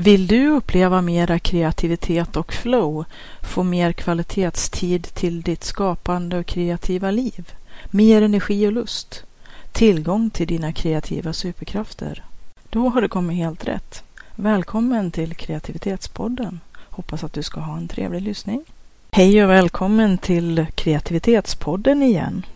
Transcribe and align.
Vill 0.00 0.26
du 0.26 0.48
uppleva 0.48 1.00
mera 1.00 1.38
kreativitet 1.38 2.36
och 2.36 2.52
flow, 2.52 3.04
få 3.42 3.62
mer 3.62 3.92
kvalitetstid 3.92 5.14
till 5.14 5.42
ditt 5.42 5.64
skapande 5.64 6.38
och 6.38 6.46
kreativa 6.46 7.10
liv, 7.10 7.52
mer 7.90 8.22
energi 8.22 8.66
och 8.66 8.72
lust, 8.72 9.24
tillgång 9.72 10.30
till 10.30 10.46
dina 10.46 10.72
kreativa 10.72 11.32
superkrafter? 11.32 12.24
Då 12.70 12.88
har 12.88 13.02
du 13.02 13.08
kommit 13.08 13.36
helt 13.36 13.68
rätt. 13.68 14.02
Välkommen 14.34 15.10
till 15.10 15.34
Kreativitetspodden. 15.34 16.60
Hoppas 16.76 17.24
att 17.24 17.32
du 17.32 17.42
ska 17.42 17.60
ha 17.60 17.76
en 17.76 17.88
trevlig 17.88 18.22
lyssning. 18.22 18.64
Hej 19.10 19.44
och 19.44 19.50
välkommen 19.50 20.18
till 20.18 20.66
Kreativitetspodden 20.74 22.02
igen. 22.02 22.46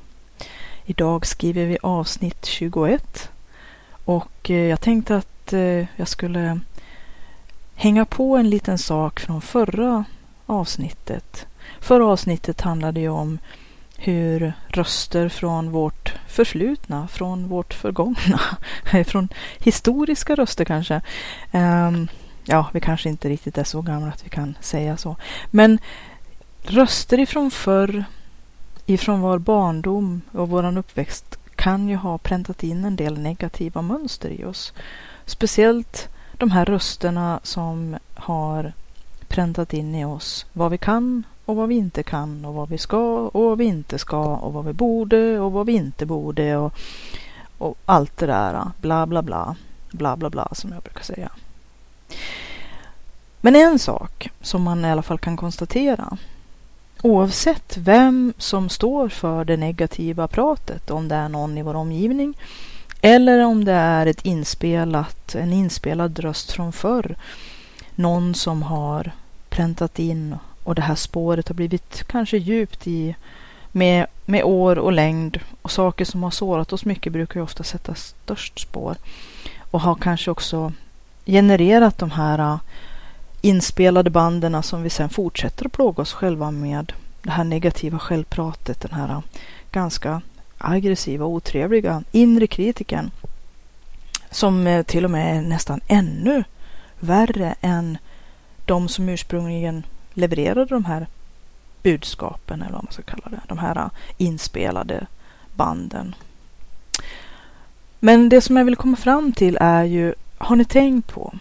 Idag 0.85 1.27
skriver 1.27 1.67
vi 1.67 1.79
avsnitt 1.83 2.45
21 2.47 3.31
och 4.05 4.51
eh, 4.51 4.57
jag 4.57 4.81
tänkte 4.81 5.17
att 5.17 5.53
eh, 5.53 5.87
jag 5.97 6.09
skulle 6.09 6.61
hänga 7.75 8.05
på 8.05 8.37
en 8.37 8.51
liten 8.51 8.79
sak 8.79 9.21
från 9.21 9.41
förra 9.41 10.05
avsnittet. 10.47 11.47
Förra 11.81 12.07
avsnittet 12.07 12.61
handlade 12.61 13.01
ju 13.01 13.09
om 13.09 13.39
hur 13.97 14.53
röster 14.69 15.29
från 15.29 15.71
vårt 15.71 16.15
förflutna, 16.29 17.09
från 17.09 17.49
vårt 17.49 17.75
förgångna, 17.75 18.41
från 19.07 19.29
historiska 19.59 20.35
röster 20.35 20.65
kanske. 20.65 21.01
Um, 21.53 22.09
ja, 22.45 22.67
vi 22.73 22.81
kanske 22.81 23.09
inte 23.09 23.29
riktigt 23.29 23.59
är 23.59 23.65
så 23.65 23.83
gamla 23.83 24.09
att 24.09 24.25
vi 24.25 24.29
kan 24.29 24.55
säga 24.61 24.97
så. 24.97 25.17
Men 25.51 25.79
röster 26.63 27.21
ifrån 27.21 27.51
förr, 27.51 28.05
ifrån 28.87 29.21
vår 29.21 29.39
barndom 29.39 30.21
och 30.33 30.49
våran 30.49 30.79
uppväxt 30.79 31.39
kan 31.57 31.89
ju 31.89 31.97
ha 31.97 32.19
präntat 32.19 32.63
in 32.63 32.85
en 32.85 32.97
del 32.97 33.19
negativa 33.19 33.83
mönster 33.83 34.31
i 34.31 34.45
oss. 34.45 34.73
Speciellt 35.27 36.09
de 36.39 36.51
här 36.51 36.65
rösterna 36.65 37.41
som 37.43 37.97
har 38.15 38.73
präntat 39.29 39.73
in 39.73 39.95
i 39.95 40.05
oss 40.05 40.47
vad 40.53 40.71
vi 40.71 40.79
kan 40.79 41.23
och 41.45 41.57
vad 41.57 41.69
vi 41.69 41.75
inte 41.75 42.03
kan 42.03 42.45
och 42.45 42.55
vad 42.55 42.69
vi 42.69 42.79
ska 42.79 43.19
och 43.19 43.45
vad 43.45 43.59
vi 43.59 43.65
inte 43.65 43.99
ska 43.99 44.37
och 44.37 44.53
vad 44.53 44.65
vi 44.65 44.73
borde 44.73 45.41
och 45.41 45.53
vad 45.53 45.67
vi 45.67 45.73
inte 45.73 46.07
borde 46.07 46.57
och, 46.57 46.75
och 47.59 47.77
allt 47.85 48.17
det 48.17 48.27
där 48.27 48.55
ah, 48.55 48.73
bla 48.81 49.07
bla 49.07 49.23
bla 49.23 49.57
bla 49.91 50.17
bla 50.17 50.31
bla 50.31 50.49
som 50.53 50.73
jag 50.73 50.83
brukar 50.83 51.03
säga. 51.03 51.31
Men 53.41 53.57
en 53.57 53.79
sak 53.79 54.31
som 54.41 54.63
man 54.63 54.85
i 54.85 54.91
alla 54.91 55.03
fall 55.03 55.19
kan 55.19 55.37
konstatera 55.37 56.19
oavsett 57.03 57.77
vem 57.77 58.33
som 58.39 58.69
står 58.69 59.09
för 59.09 59.45
det 59.45 59.57
negativa 59.57 60.29
pratet, 60.29 60.91
om 60.91 61.09
det 61.09 61.15
är 61.15 61.29
någon 61.29 61.59
i 61.59 61.63
vår 61.63 61.75
omgivning 61.75 62.35
eller 63.07 63.45
om 63.45 63.65
det 63.65 63.73
är 63.73 64.07
ett 64.07 64.25
inspelat, 64.25 65.35
en 65.35 65.53
inspelad 65.53 66.19
röst 66.19 66.53
från 66.53 66.73
förr. 66.73 67.17
Någon 67.95 68.35
som 68.35 68.63
har 68.63 69.13
präntat 69.49 69.99
in 69.99 70.37
och 70.63 70.75
det 70.75 70.83
här 70.83 70.95
spåret 70.95 71.49
har 71.49 71.55
blivit 71.55 72.05
kanske 72.07 72.37
djupt 72.37 72.87
i 72.87 73.17
med, 73.73 74.07
med 74.25 74.45
år 74.45 74.79
och 74.79 74.93
längd 74.93 75.41
och 75.63 75.71
saker 75.71 76.05
som 76.05 76.23
har 76.23 76.31
sårat 76.31 76.73
oss 76.73 76.85
mycket 76.85 77.13
brukar 77.13 77.41
ju 77.41 77.45
ofta 77.45 77.63
sätta 77.63 77.95
störst 77.95 78.61
spår 78.61 78.97
och 79.71 79.81
har 79.81 79.95
kanske 79.95 80.31
också 80.31 80.73
genererat 81.27 81.99
de 81.99 82.11
här 82.11 82.39
äh, 82.39 82.61
inspelade 83.41 84.11
banden 84.11 84.63
som 84.63 84.83
vi 84.83 84.91
sen 84.91 85.09
fortsätter 85.09 85.67
att 85.67 85.73
plåga 85.73 86.03
oss 86.03 86.13
själva 86.13 86.51
med. 86.51 86.93
Det 87.23 87.31
här 87.31 87.45
negativa 87.45 87.99
självpratet, 87.99 88.81
den 88.81 88.93
här 88.93 89.09
äh, 89.09 89.21
ganska 89.71 90.23
aggressiva, 90.65 91.27
otrevliga 91.27 92.03
inre 92.13 92.47
kritikern 92.47 93.11
som 94.31 94.67
eh, 94.67 94.83
till 94.83 95.05
och 95.05 95.11
med 95.11 95.37
är 95.37 95.43
nästan 95.43 95.81
ännu 95.87 96.45
värre 97.01 97.55
än 97.61 97.99
de 98.65 98.89
som 98.89 99.09
ursprungligen 99.09 99.87
levererade 100.15 100.65
de 100.65 100.85
här 100.85 101.07
budskapen 101.83 102.63
eller 102.63 102.73
vad 102.73 102.85
man 102.85 102.93
ska 102.93 103.03
kalla 103.03 103.29
det, 103.31 103.41
de 103.49 103.59
här 103.59 103.77
eh, 103.77 103.91
inspelade 104.17 105.07
banden. 105.57 106.15
Men 108.01 108.29
det 108.29 108.41
som 108.41 108.57
jag 108.57 108.65
vill 108.65 108.77
komma 108.77 108.97
fram 108.97 109.33
till 109.33 109.59
är 109.61 109.85
ju, 109.85 110.15
har 110.39 110.57
ni 110.57 110.65
tänkt 110.65 111.07
på, 111.07 111.35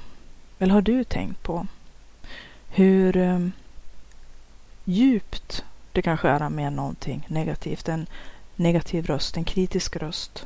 eller 0.59 0.73
har 0.73 0.81
du 0.81 1.03
tänkt 1.03 1.43
på, 1.43 1.67
hur 2.69 3.17
um, 3.17 3.51
djupt 4.83 5.63
det 5.91 6.01
kan 6.01 6.17
skära 6.17 6.49
med 6.49 6.73
någonting 6.73 7.25
negativt, 7.27 7.89
en 7.89 8.07
negativ 8.55 9.05
röst, 9.05 9.37
en 9.37 9.43
kritisk 9.43 9.95
röst. 9.95 10.45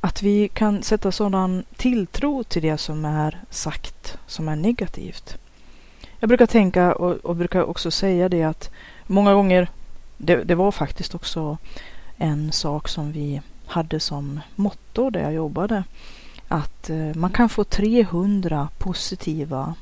Att 0.00 0.22
vi 0.22 0.48
kan 0.48 0.82
sätta 0.82 1.12
sådan 1.12 1.64
tilltro 1.76 2.44
till 2.44 2.62
det 2.62 2.78
som 2.78 3.04
är 3.04 3.40
sagt, 3.50 4.18
som 4.26 4.48
är 4.48 4.56
negativt. 4.56 5.38
Jag 6.18 6.28
brukar 6.28 6.46
tänka 6.46 6.94
och, 6.94 7.12
och 7.12 7.36
brukar 7.36 7.62
också 7.62 7.90
säga 7.90 8.28
det 8.28 8.42
att 8.42 8.70
många 9.06 9.34
gånger, 9.34 9.68
det, 10.16 10.44
det, 10.44 10.54
var 10.54 10.72
faktiskt 10.72 11.14
också 11.14 11.58
en 12.16 12.52
sak 12.52 12.88
som 12.88 13.12
vi 13.12 13.40
hade 13.66 14.00
som 14.00 14.40
motto 14.54 15.10
där 15.10 15.20
jag 15.20 15.34
jobbade, 15.34 15.84
att 16.48 16.90
eh, 16.90 17.14
man 17.14 17.30
kan 17.30 17.48
få 17.48 17.64
300 17.64 18.68
positiva 18.78 19.74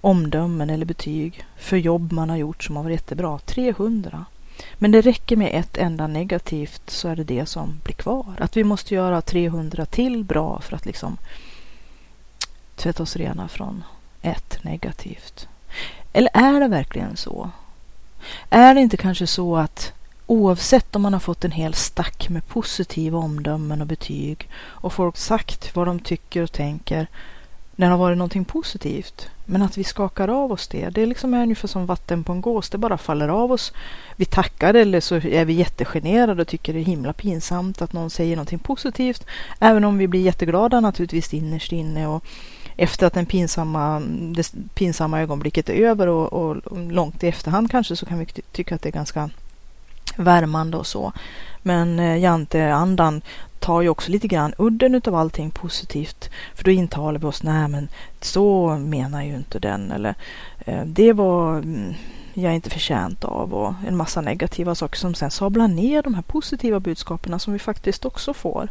omdömen 0.00 0.70
eller 0.70 0.86
betyg 0.86 1.44
för 1.56 1.76
jobb 1.76 2.12
man 2.12 2.30
har 2.30 2.36
gjort 2.36 2.64
som 2.64 2.76
har 2.76 2.82
varit 2.82 2.94
jättebra. 2.94 3.38
300. 3.38 4.24
Men 4.74 4.90
det 4.90 5.00
räcker 5.00 5.36
med 5.36 5.50
ett 5.54 5.76
enda 5.76 6.06
negativt 6.06 6.90
så 6.90 7.08
är 7.08 7.16
det 7.16 7.24
det 7.24 7.46
som 7.46 7.80
blir 7.84 7.94
kvar. 7.94 8.34
Att 8.38 8.56
vi 8.56 8.64
måste 8.64 8.94
göra 8.94 9.20
300 9.20 9.86
till 9.86 10.24
bra 10.24 10.60
för 10.60 10.76
att 10.76 10.86
liksom 10.86 11.16
tvätta 12.76 13.02
oss 13.02 13.16
rena 13.16 13.48
från 13.48 13.84
ett 14.22 14.58
negativt. 14.64 15.48
Eller 16.12 16.30
är 16.34 16.60
det 16.60 16.68
verkligen 16.68 17.16
så? 17.16 17.50
Är 18.50 18.74
det 18.74 18.80
inte 18.80 18.96
kanske 18.96 19.26
så 19.26 19.56
att 19.56 19.92
oavsett 20.26 20.96
om 20.96 21.02
man 21.02 21.12
har 21.12 21.20
fått 21.20 21.44
en 21.44 21.50
hel 21.52 21.74
stack 21.74 22.28
med 22.28 22.46
positiva 22.48 23.18
omdömen 23.18 23.80
och 23.80 23.86
betyg 23.86 24.48
och 24.54 24.92
folk 24.92 25.16
sagt 25.16 25.76
vad 25.76 25.86
de 25.86 26.00
tycker 26.00 26.42
och 26.42 26.52
tänker 26.52 27.06
när 27.76 27.86
det 27.86 27.92
har 27.92 27.98
varit 27.98 28.18
någonting 28.18 28.44
positivt. 28.44 29.28
Men 29.44 29.62
att 29.62 29.78
vi 29.78 29.84
skakar 29.84 30.28
av 30.28 30.52
oss 30.52 30.68
det. 30.68 30.90
Det 30.90 31.02
är 31.02 31.06
liksom 31.06 31.34
ungefär 31.34 31.68
som 31.68 31.86
vatten 31.86 32.24
på 32.24 32.32
en 32.32 32.40
gås. 32.40 32.70
Det 32.70 32.78
bara 32.78 32.98
faller 32.98 33.28
av 33.28 33.52
oss. 33.52 33.72
Vi 34.16 34.24
tackar 34.24 34.74
eller 34.74 35.00
så 35.00 35.14
är 35.14 35.44
vi 35.44 35.52
jättegenerade 35.52 36.42
och 36.42 36.48
tycker 36.48 36.72
det 36.72 36.78
är 36.78 36.84
himla 36.84 37.12
pinsamt 37.12 37.82
att 37.82 37.92
någon 37.92 38.10
säger 38.10 38.36
någonting 38.36 38.58
positivt. 38.58 39.26
Även 39.58 39.84
om 39.84 39.98
vi 39.98 40.08
blir 40.08 40.20
jätteglada 40.20 40.80
naturligtvis 40.80 41.34
innerst 41.34 41.72
inne. 41.72 42.06
Och 42.06 42.24
efter 42.76 43.06
att 43.06 43.14
den 43.14 43.26
pinsamma, 43.26 44.00
det 44.34 44.52
pinsamma 44.74 45.20
ögonblicket 45.20 45.68
är 45.68 45.74
över 45.74 46.06
och, 46.08 46.32
och 46.32 46.56
långt 46.90 47.24
i 47.24 47.28
efterhand 47.28 47.70
kanske 47.70 47.96
så 47.96 48.06
kan 48.06 48.18
vi 48.18 48.26
tycka 48.26 48.74
att 48.74 48.82
det 48.82 48.88
är 48.88 48.92
ganska 48.92 49.30
värmande 50.16 50.76
och 50.76 50.86
så. 50.86 51.12
Men 51.62 51.98
eh, 51.98 52.16
tar 53.62 53.82
ju 53.82 53.88
också 53.88 54.10
lite 54.10 54.28
grann 54.28 54.54
udden 54.58 54.94
utav 54.94 55.14
allting 55.14 55.50
positivt. 55.50 56.30
För 56.54 56.64
då 56.64 56.70
intalar 56.70 57.18
vi 57.20 57.26
oss, 57.26 57.42
nej 57.42 57.68
men 57.68 57.88
så 58.20 58.76
menar 58.76 59.22
ju 59.22 59.34
inte 59.34 59.58
den. 59.58 59.92
Eller 59.92 60.14
eh, 60.58 60.84
det 60.84 61.12
var 61.12 61.58
mm, 61.58 61.94
jag 62.34 62.54
inte 62.54 62.70
förtjänt 62.70 63.24
av 63.24 63.54
och 63.54 63.74
en 63.86 63.96
massa 63.96 64.20
negativa 64.20 64.74
saker 64.74 64.98
som 64.98 65.14
sen 65.14 65.30
sablar 65.30 65.68
ner 65.68 66.02
de 66.02 66.14
här 66.14 66.22
positiva 66.22 66.80
budskapen 66.80 67.40
som 67.40 67.52
vi 67.52 67.58
faktiskt 67.58 68.04
också 68.04 68.34
får. 68.34 68.68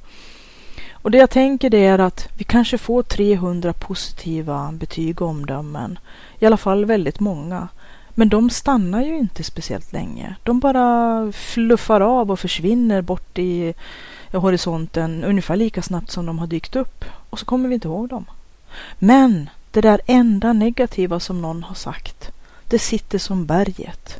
Och 0.91 1.11
det 1.11 1.17
jag 1.17 1.29
tänker 1.29 1.69
det 1.69 1.85
är 1.85 1.99
att 1.99 2.27
vi 2.37 2.43
kanske 2.43 2.77
får 2.77 3.03
300 3.03 3.73
positiva 3.73 4.71
betyg 4.71 5.21
och 5.21 5.27
omdömen. 5.27 5.99
I 6.39 6.45
alla 6.45 6.57
fall 6.57 6.85
väldigt 6.85 7.19
många. 7.19 7.67
Men 8.15 8.29
de 8.29 8.49
stannar 8.49 9.01
ju 9.01 9.17
inte 9.17 9.43
speciellt 9.43 9.93
länge. 9.93 10.35
De 10.43 10.59
bara 10.59 11.31
fluffar 11.31 12.01
av 12.01 12.31
och 12.31 12.39
försvinner 12.39 13.01
bort 13.01 13.39
i 13.39 13.73
horisonten 14.37 15.23
ungefär 15.23 15.55
lika 15.55 15.81
snabbt 15.81 16.11
som 16.11 16.25
de 16.25 16.39
har 16.39 16.47
dykt 16.47 16.75
upp. 16.75 17.05
Och 17.29 17.39
så 17.39 17.45
kommer 17.45 17.69
vi 17.69 17.75
inte 17.75 17.87
ihåg 17.87 18.09
dem. 18.09 18.25
Men 18.99 19.49
det 19.71 19.81
där 19.81 20.01
enda 20.05 20.53
negativa 20.53 21.19
som 21.19 21.41
någon 21.41 21.63
har 21.63 21.75
sagt, 21.75 22.31
det 22.67 22.79
sitter 22.79 23.17
som 23.19 23.45
berget. 23.45 24.19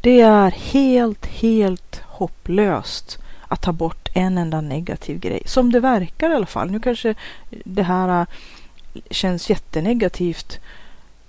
Det 0.00 0.20
är 0.20 0.50
helt, 0.50 1.26
helt 1.26 2.02
hopplöst 2.06 3.18
att 3.48 3.62
ta 3.62 3.72
bort 3.72 4.08
en 4.12 4.38
enda 4.38 4.60
negativ 4.60 5.18
grej. 5.18 5.42
Som 5.46 5.72
det 5.72 5.80
verkar 5.80 6.30
i 6.30 6.34
alla 6.34 6.46
fall. 6.46 6.70
Nu 6.70 6.80
kanske 6.80 7.14
det 7.50 7.82
här 7.82 8.20
äh, 8.20 8.26
känns 9.10 9.50
jättenegativt. 9.50 10.58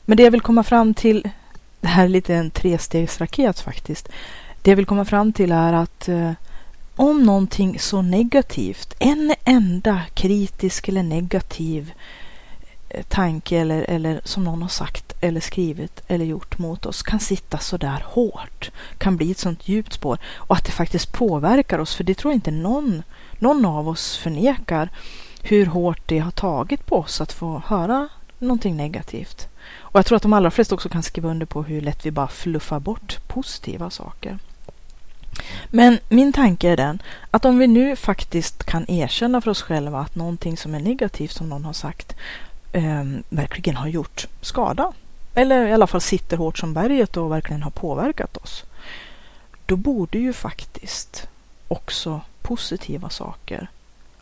Men 0.05 0.17
det 0.17 0.23
jag 0.23 0.31
vill 0.31 0.41
komma 0.41 0.63
fram 0.63 0.93
till 0.93 1.29
det 1.81 1.87
här 1.87 2.03
är 2.03 2.09
lite 2.09 2.35
en 2.35 2.49
trestegsraket 2.49 3.59
faktiskt. 3.59 4.09
Det 4.61 4.71
jag 4.71 4.75
vill 4.75 4.85
komma 4.85 5.05
fram 5.05 5.33
till 5.33 5.51
är 5.51 5.73
att 5.73 6.07
eh, 6.07 6.31
om 6.95 7.23
någonting 7.23 7.79
så 7.79 8.01
negativt, 8.01 8.93
en 8.99 9.35
enda 9.43 10.01
kritisk 10.13 10.87
eller 10.87 11.03
negativ 11.03 11.93
eh, 12.89 13.03
tanke 13.03 13.57
eller, 13.57 13.81
eller 13.81 14.21
som 14.23 14.43
någon 14.43 14.61
har 14.61 14.69
sagt 14.69 15.13
eller 15.21 15.41
skrivit 15.41 16.01
eller 16.07 16.25
gjort 16.25 16.57
mot 16.57 16.85
oss 16.85 17.03
kan 17.03 17.19
sitta 17.19 17.57
så 17.57 17.77
där 17.77 18.03
hårt, 18.05 18.71
kan 18.97 19.17
bli 19.17 19.31
ett 19.31 19.37
sånt 19.37 19.67
djupt 19.67 19.93
spår 19.93 20.17
och 20.35 20.55
att 20.55 20.65
det 20.65 20.71
faktiskt 20.71 21.11
påverkar 21.11 21.79
oss, 21.79 21.95
för 21.95 22.03
det 22.03 22.15
tror 22.15 22.31
jag 22.31 22.37
inte 22.37 22.51
någon, 22.51 23.03
någon 23.39 23.65
av 23.65 23.89
oss 23.89 24.17
förnekar 24.17 24.89
hur 25.41 25.65
hårt 25.65 26.01
det 26.05 26.19
har 26.19 26.31
tagit 26.31 26.85
på 26.85 26.95
oss 26.95 27.21
att 27.21 27.31
få 27.31 27.61
höra 27.65 28.09
någonting 28.39 28.77
negativt. 28.77 29.47
Och 29.77 29.99
jag 29.99 30.05
tror 30.05 30.15
att 30.15 30.21
de 30.21 30.33
allra 30.33 30.51
flesta 30.51 30.75
också 30.75 30.89
kan 30.89 31.03
skriva 31.03 31.29
under 31.29 31.45
på 31.45 31.63
hur 31.63 31.81
lätt 31.81 32.05
vi 32.05 32.11
bara 32.11 32.27
fluffar 32.27 32.79
bort 32.79 33.19
positiva 33.27 33.89
saker. 33.89 34.39
Men 35.69 35.99
min 36.09 36.33
tanke 36.33 36.69
är 36.69 36.77
den 36.77 37.01
att 37.31 37.45
om 37.45 37.57
vi 37.57 37.67
nu 37.67 37.95
faktiskt 37.95 38.63
kan 38.63 38.89
erkänna 38.89 39.41
för 39.41 39.51
oss 39.51 39.61
själva 39.61 39.99
att 39.99 40.15
någonting 40.15 40.57
som 40.57 40.75
är 40.75 40.79
negativt 40.79 41.31
som 41.31 41.49
någon 41.49 41.65
har 41.65 41.73
sagt 41.73 42.15
eh, 42.71 43.03
verkligen 43.29 43.75
har 43.75 43.87
gjort 43.87 44.27
skada 44.41 44.93
eller 45.33 45.67
i 45.67 45.73
alla 45.73 45.87
fall 45.87 46.01
sitter 46.01 46.37
hårt 46.37 46.57
som 46.57 46.73
berget 46.73 47.17
och 47.17 47.31
verkligen 47.31 47.63
har 47.63 47.71
påverkat 47.71 48.37
oss. 48.37 48.63
Då 49.65 49.75
borde 49.75 50.17
ju 50.17 50.33
faktiskt 50.33 51.27
också 51.67 52.21
positiva 52.41 53.09
saker 53.09 53.67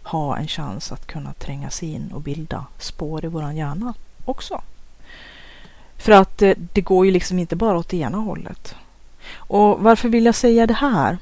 ha 0.03 0.37
en 0.37 0.47
chans 0.47 0.91
att 0.91 1.07
kunna 1.07 1.33
tränga 1.33 1.69
sig 1.69 1.93
in 1.93 2.11
och 2.13 2.21
bilda 2.21 2.65
spår 2.77 3.25
i 3.25 3.27
våran 3.27 3.57
hjärna 3.57 3.93
också. 4.25 4.61
För 5.97 6.11
att 6.11 6.41
eh, 6.41 6.53
det 6.57 6.81
går 6.81 7.05
ju 7.05 7.11
liksom 7.11 7.39
inte 7.39 7.55
bara 7.55 7.77
åt 7.77 7.89
det 7.89 7.97
ena 7.97 8.17
hållet. 8.17 8.75
Och 9.35 9.79
varför 9.79 10.09
vill 10.09 10.25
jag 10.25 10.35
säga 10.35 10.67
det 10.67 10.73
här? 10.73 11.17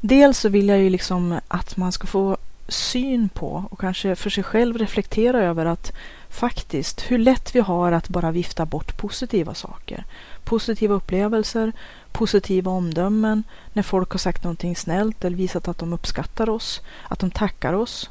Dels 0.00 0.38
så 0.38 0.48
vill 0.48 0.68
jag 0.68 0.78
ju 0.78 0.90
liksom 0.90 1.40
att 1.48 1.76
man 1.76 1.92
ska 1.92 2.06
få 2.06 2.36
syn 2.68 3.28
på 3.28 3.64
och 3.70 3.80
kanske 3.80 4.16
för 4.16 4.30
sig 4.30 4.44
själv 4.44 4.78
reflektera 4.78 5.38
över 5.42 5.66
att 5.66 5.92
faktiskt 6.28 7.10
hur 7.10 7.18
lätt 7.18 7.54
vi 7.54 7.60
har 7.60 7.92
att 7.92 8.08
bara 8.08 8.30
vifta 8.30 8.66
bort 8.66 8.96
positiva 8.96 9.54
saker. 9.54 10.04
Positiva 10.44 10.94
upplevelser, 10.94 11.72
positiva 12.12 12.70
omdömen, 12.70 13.42
när 13.72 13.82
folk 13.82 14.10
har 14.10 14.18
sagt 14.18 14.44
någonting 14.44 14.76
snällt 14.76 15.24
eller 15.24 15.36
visat 15.36 15.68
att 15.68 15.78
de 15.78 15.92
uppskattar 15.92 16.50
oss, 16.50 16.80
att 17.08 17.18
de 17.18 17.30
tackar 17.30 17.72
oss. 17.72 18.10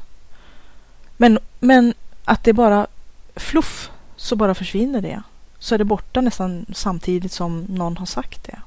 Men, 1.16 1.38
men 1.60 1.94
att 2.24 2.44
det 2.44 2.52
bara 2.52 2.86
fluff, 3.36 3.90
så 4.16 4.36
bara 4.36 4.54
försvinner 4.54 5.00
det. 5.00 5.22
Så 5.58 5.74
är 5.74 5.78
det 5.78 5.84
borta 5.84 6.20
nästan 6.20 6.66
samtidigt 6.74 7.32
som 7.32 7.60
någon 7.68 7.96
har 7.96 8.06
sagt 8.06 8.44
det. 8.44 8.58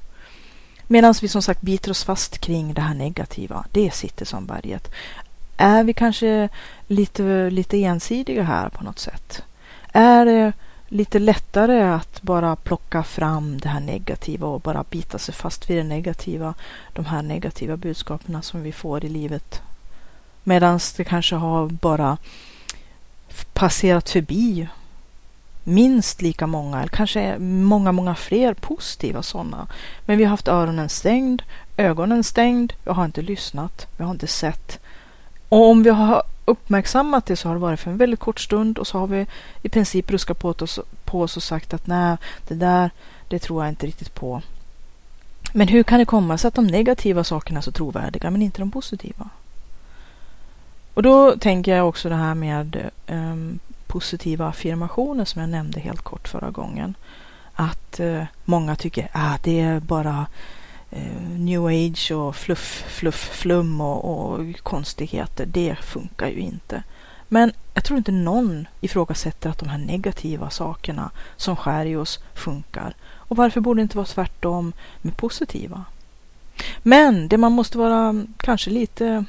Medan 0.92 1.14
vi 1.22 1.28
som 1.28 1.42
sagt 1.42 1.62
biter 1.62 1.92
oss 1.92 2.04
fast 2.04 2.38
kring 2.38 2.74
det 2.74 2.82
här 2.82 2.94
negativa. 2.94 3.66
Det 3.72 3.94
sitter 3.94 4.26
som 4.26 4.46
berget. 4.46 4.92
Är 5.58 5.84
vi 5.84 5.94
kanske 5.94 6.50
lite, 6.88 7.50
lite 7.50 7.84
ensidiga 7.84 8.44
här 8.44 8.70
på 8.70 8.84
något 8.84 9.00
sätt? 9.00 9.44
Är 9.94 10.26
det 10.26 10.54
lite 10.88 11.20
lättare 11.20 11.82
att 11.82 12.22
bara 12.22 12.56
plocka 12.56 13.04
fram 13.04 13.58
det 13.58 13.70
här 13.70 13.80
negativa 13.80 14.48
och 14.48 14.62
bara 14.62 14.86
bita 14.90 15.18
sig 15.18 15.34
fast 15.34 15.70
vid 15.70 15.78
det 15.78 15.84
negativa, 15.84 16.54
de 16.94 17.06
här 17.06 17.22
negativa 17.22 17.78
budskapen 17.78 18.42
som 18.42 18.64
vi 18.64 18.72
får 18.72 19.06
i 19.06 19.10
livet. 19.10 19.62
Medan 20.44 20.80
det 20.98 21.04
kanske 21.04 21.36
har 21.36 21.68
bara 21.68 22.18
passerat 23.54 24.10
förbi 24.10 24.68
minst 25.64 26.22
lika 26.22 26.48
många, 26.48 26.78
eller 26.78 26.90
kanske 26.90 27.40
många, 27.40 27.92
många 27.92 28.16
fler 28.16 28.54
positiva 28.54 29.24
sådana. 29.24 29.68
Men 30.06 30.18
vi 30.18 30.24
har 30.24 30.30
haft 30.30 30.48
öronen 30.48 30.90
stängd, 30.90 31.42
ögonen 31.78 32.24
stängd, 32.24 32.74
vi 32.84 32.92
har 32.92 33.06
inte 33.06 33.22
lyssnat, 33.22 33.88
vi 33.98 34.04
har 34.04 34.12
inte 34.12 34.28
sett. 34.28 34.80
Och 35.50 35.70
om 35.70 35.84
vi 35.84 35.90
har 35.90 36.24
uppmärksammat 36.46 37.26
det 37.26 37.36
så 37.36 37.48
har 37.48 37.56
det 37.56 37.62
varit 37.62 37.80
för 37.80 37.92
en 37.92 37.98
väldigt 37.98 38.20
kort 38.20 38.40
stund 38.40 38.78
och 38.78 38.88
så 38.88 39.00
har 39.00 39.08
vi 39.08 39.26
i 39.62 39.70
princip 39.70 40.12
ruskat 40.12 40.40
på 40.40 40.50
oss, 40.50 40.80
på 41.06 41.22
oss 41.22 41.38
och 41.38 41.44
sagt 41.44 41.74
att 41.74 41.88
nej, 41.88 42.18
det 42.48 42.56
där, 42.56 42.90
det 43.28 43.40
tror 43.40 43.64
jag 43.64 43.72
inte 43.72 43.88
riktigt 43.88 44.14
på. 44.14 44.42
Men 45.54 45.68
hur 45.68 45.84
kan 45.84 46.00
det 46.00 46.06
komma 46.06 46.38
sig 46.38 46.48
att 46.48 46.56
de 46.56 46.68
negativa 46.68 47.24
sakerna 47.24 47.58
är 47.58 47.62
så 47.62 47.72
trovärdiga 47.72 48.32
men 48.32 48.42
inte 48.42 48.62
de 48.62 48.72
positiva? 48.72 49.30
Och 51.00 51.04
då 51.04 51.38
tänker 51.38 51.76
jag 51.76 51.88
också 51.88 52.10
det 52.10 52.16
här 52.16 52.36
med 52.36 52.90
um, 53.08 53.60
positiva 53.88 54.48
affirmationer 54.48 55.26
som 55.26 55.42
jag 55.42 55.50
nämnde 55.50 55.80
helt 55.80 56.02
kort 56.02 56.28
förra 56.28 56.52
gången. 56.52 56.96
Att 57.54 58.00
uh, 58.00 58.24
många 58.46 58.76
tycker 58.76 59.04
att 59.04 59.10
ah, 59.14 59.38
det 59.44 59.60
är 59.60 59.80
bara 59.80 60.26
uh, 60.94 61.30
new 61.38 61.66
age 61.66 62.12
och 62.12 62.36
fluff, 62.36 62.84
fluff, 62.88 63.30
flum 63.34 63.82
och, 63.82 64.06
och 64.06 64.60
konstigheter. 64.64 65.46
Det 65.46 65.76
funkar 65.76 66.28
ju 66.28 66.40
inte. 66.40 66.84
Men 67.28 67.52
jag 67.74 67.84
tror 67.84 67.98
inte 67.98 68.12
någon 68.12 68.68
ifrågasätter 68.82 69.50
att 69.50 69.60
de 69.60 69.70
här 69.70 69.78
negativa 69.78 70.50
sakerna 70.50 71.12
som 71.38 71.56
skär 71.56 71.86
i 71.86 71.96
oss 71.96 72.20
funkar. 72.34 72.94
Och 73.12 73.38
varför 73.38 73.62
borde 73.62 73.80
det 73.80 73.84
inte 73.84 73.98
vara 73.98 74.08
tvärtom 74.08 74.74
med 75.02 75.18
positiva? 75.18 75.86
Men 76.84 77.28
det 77.28 77.38
man 77.38 77.52
måste 77.52 77.78
vara 77.78 78.00
mm, 78.00 78.34
kanske 78.38 78.70
lite 78.70 79.26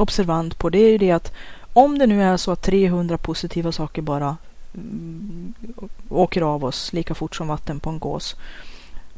observant 0.00 0.58
på 0.58 0.70
det 0.70 0.78
är 0.78 0.90
ju 0.90 0.98
det 0.98 1.10
att 1.10 1.32
om 1.72 1.98
det 1.98 2.06
nu 2.06 2.22
är 2.22 2.36
så 2.36 2.50
att 2.52 2.62
300 2.62 3.18
positiva 3.18 3.72
saker 3.72 4.02
bara 4.02 4.36
mm, 4.74 5.54
åker 6.08 6.42
av 6.42 6.64
oss 6.64 6.92
lika 6.92 7.14
fort 7.14 7.36
som 7.36 7.48
vatten 7.48 7.80
på 7.80 7.90
en 7.90 7.98
gås 7.98 8.36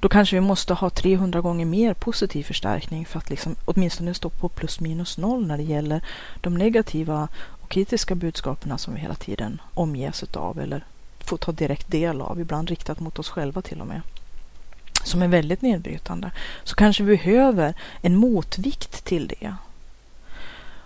då 0.00 0.08
kanske 0.08 0.37
vi 0.37 0.40
måste 0.40 0.75
ha 0.75 0.90
300 0.90 1.40
gånger 1.40 1.64
mer 1.67 1.94
positiv 1.94 2.44
förstärkning 2.44 3.06
för 3.06 3.19
att 3.19 3.31
liksom 3.31 3.56
åtminstone 3.64 4.14
stå 4.14 4.31
på 4.31 4.49
plus 4.49 4.81
minus 4.81 5.19
noll 5.19 5.46
när 5.46 5.56
det 5.56 5.62
gäller 5.62 6.05
de 6.40 6.55
negativa 6.55 7.29
och 7.62 7.70
kritiska 7.70 8.14
budskapen 8.14 8.79
som 8.79 8.94
vi 8.94 9.00
hela 9.00 9.14
tiden 9.14 9.61
omges 9.75 10.23
av 10.23 10.61
eller 10.61 10.84
får 11.19 11.37
ta 11.37 11.52
direkt 11.52 11.90
del 11.90 12.20
av, 12.20 12.40
ibland 12.40 12.70
riktat 12.70 13.00
mot 13.00 13.19
oss 13.19 13.29
själva 13.29 13.62
till 13.62 13.81
och 13.81 13.87
med 13.87 14.00
som 15.05 15.23
är 15.23 15.29
väldigt 15.29 15.62
nedbrytande, 15.62 16.31
så 16.64 16.75
kanske 16.75 17.02
vi 17.02 17.17
behöver 17.17 17.75
en 18.00 18.17
motvikt 18.17 19.05
till 19.05 19.26
det. 19.26 19.55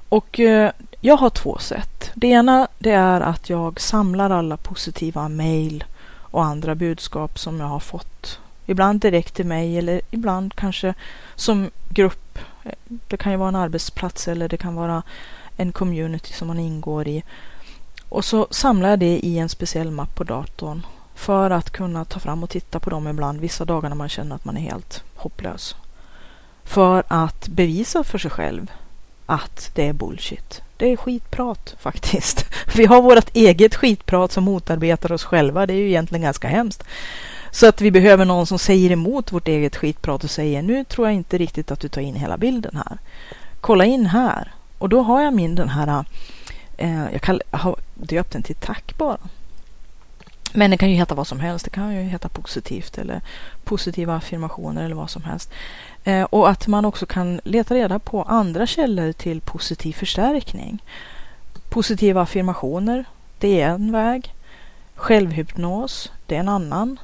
Och 0.08 0.40
eh, 0.40 0.70
jag 1.00 1.16
har 1.16 1.30
två 1.30 1.58
sätt. 1.58 2.10
Det 2.14 2.26
ena 2.26 2.68
det 2.78 2.92
är 2.92 3.20
att 3.20 3.50
jag 3.50 3.80
samlar 3.80 4.30
alla 4.30 4.56
positiva 4.56 5.28
mejl 5.28 5.84
och 6.20 6.44
andra 6.44 6.74
budskap 6.74 7.38
som 7.38 7.60
jag 7.60 7.66
har 7.66 7.80
fått. 7.80 8.38
Ibland 8.66 9.00
direkt 9.00 9.34
till 9.34 9.46
mig 9.46 9.78
eller 9.78 10.00
ibland 10.10 10.54
kanske 10.54 10.94
som 11.34 11.70
grupp. 11.88 12.38
Eh, 12.64 12.72
det 12.86 13.16
kan 13.16 13.32
ju 13.32 13.38
vara 13.38 13.48
en 13.48 13.56
arbetsplats 13.56 14.28
eller 14.28 14.48
det 14.48 14.56
kan 14.56 14.74
vara 14.74 15.02
en 15.56 15.72
community 15.72 16.32
som 16.32 16.48
man 16.48 16.58
ingår 16.58 17.08
i. 17.08 17.22
Och 18.08 18.24
så 18.24 18.46
samlar 18.50 18.88
jag 18.88 18.98
det 18.98 19.18
i 19.18 19.38
en 19.38 19.48
speciell 19.48 19.90
mapp 19.90 20.14
på 20.14 20.24
datorn 20.24 20.86
för 21.14 21.50
att 21.50 21.70
kunna 21.70 22.04
ta 22.04 22.20
fram 22.20 22.42
och 22.42 22.50
titta 22.50 22.80
på 22.80 22.90
dem 22.90 23.08
ibland 23.08 23.40
vissa 23.40 23.64
dagar 23.64 23.88
när 23.88 23.96
man 23.96 24.08
känner 24.08 24.36
att 24.36 24.44
man 24.44 24.56
är 24.56 24.60
helt 24.60 25.02
hopplös. 25.14 25.76
För 26.64 27.02
att 27.08 27.48
bevisa 27.48 28.04
för 28.04 28.18
sig 28.18 28.30
själv 28.30 28.70
att 29.26 29.70
det 29.74 29.88
är 29.88 29.92
bullshit. 29.92 30.62
Det 30.76 30.92
är 30.92 30.96
skitprat 30.96 31.76
faktiskt. 31.80 32.46
Vi 32.76 32.86
har 32.86 33.02
vårt 33.02 33.36
eget 33.36 33.74
skitprat 33.74 34.32
som 34.32 34.44
motarbetar 34.44 35.12
oss 35.12 35.24
själva. 35.24 35.66
Det 35.66 35.72
är 35.72 35.78
ju 35.78 35.88
egentligen 35.88 36.22
ganska 36.22 36.48
hemskt. 36.48 36.84
Så 37.50 37.66
att 37.66 37.80
vi 37.80 37.90
behöver 37.90 38.24
någon 38.24 38.46
som 38.46 38.58
säger 38.58 38.90
emot 38.90 39.32
vårt 39.32 39.48
eget 39.48 39.76
skitprat 39.76 40.24
och 40.24 40.30
säger 40.30 40.62
nu 40.62 40.84
tror 40.84 41.06
jag 41.06 41.14
inte 41.14 41.38
riktigt 41.38 41.70
att 41.70 41.80
du 41.80 41.88
tar 41.88 42.00
in 42.00 42.14
hela 42.14 42.36
bilden 42.36 42.76
här. 42.76 42.98
Kolla 43.60 43.84
in 43.84 44.06
här. 44.06 44.52
Och 44.78 44.88
då 44.88 45.02
har 45.02 45.22
jag 45.22 45.34
min 45.34 45.54
den 45.54 45.68
här, 45.68 46.04
eh, 46.76 47.12
jag, 47.12 47.22
kan, 47.22 47.40
jag 47.50 47.58
har 47.58 47.76
döpt 47.94 48.32
den 48.32 48.42
till 48.42 48.54
tack 48.54 48.98
bara. 48.98 49.18
Men 50.52 50.70
det 50.70 50.76
kan 50.76 50.90
ju 50.90 50.96
heta 50.96 51.14
vad 51.14 51.26
som 51.26 51.40
helst. 51.40 51.64
Det 51.64 51.70
kan 51.70 51.94
ju 51.94 52.02
heta 52.02 52.28
positivt 52.28 52.98
eller 52.98 53.20
positiva 53.64 54.16
affirmationer 54.16 54.84
eller 54.84 54.96
vad 54.96 55.10
som 55.10 55.24
helst. 55.24 55.50
Eh, 56.06 56.24
och 56.24 56.48
att 56.48 56.66
man 56.66 56.84
också 56.84 57.06
kan 57.06 57.40
leta 57.44 57.74
reda 57.74 57.98
på 57.98 58.22
andra 58.22 58.66
källor 58.66 59.12
till 59.12 59.40
positiv 59.40 59.92
förstärkning. 59.92 60.82
Positiva 61.68 62.22
affirmationer, 62.22 63.04
det 63.38 63.60
är 63.60 63.68
en 63.68 63.92
väg. 63.92 64.34
Självhypnos, 64.94 66.12
det 66.26 66.36
är 66.36 66.40
en 66.40 66.48
annan. 66.48 67.00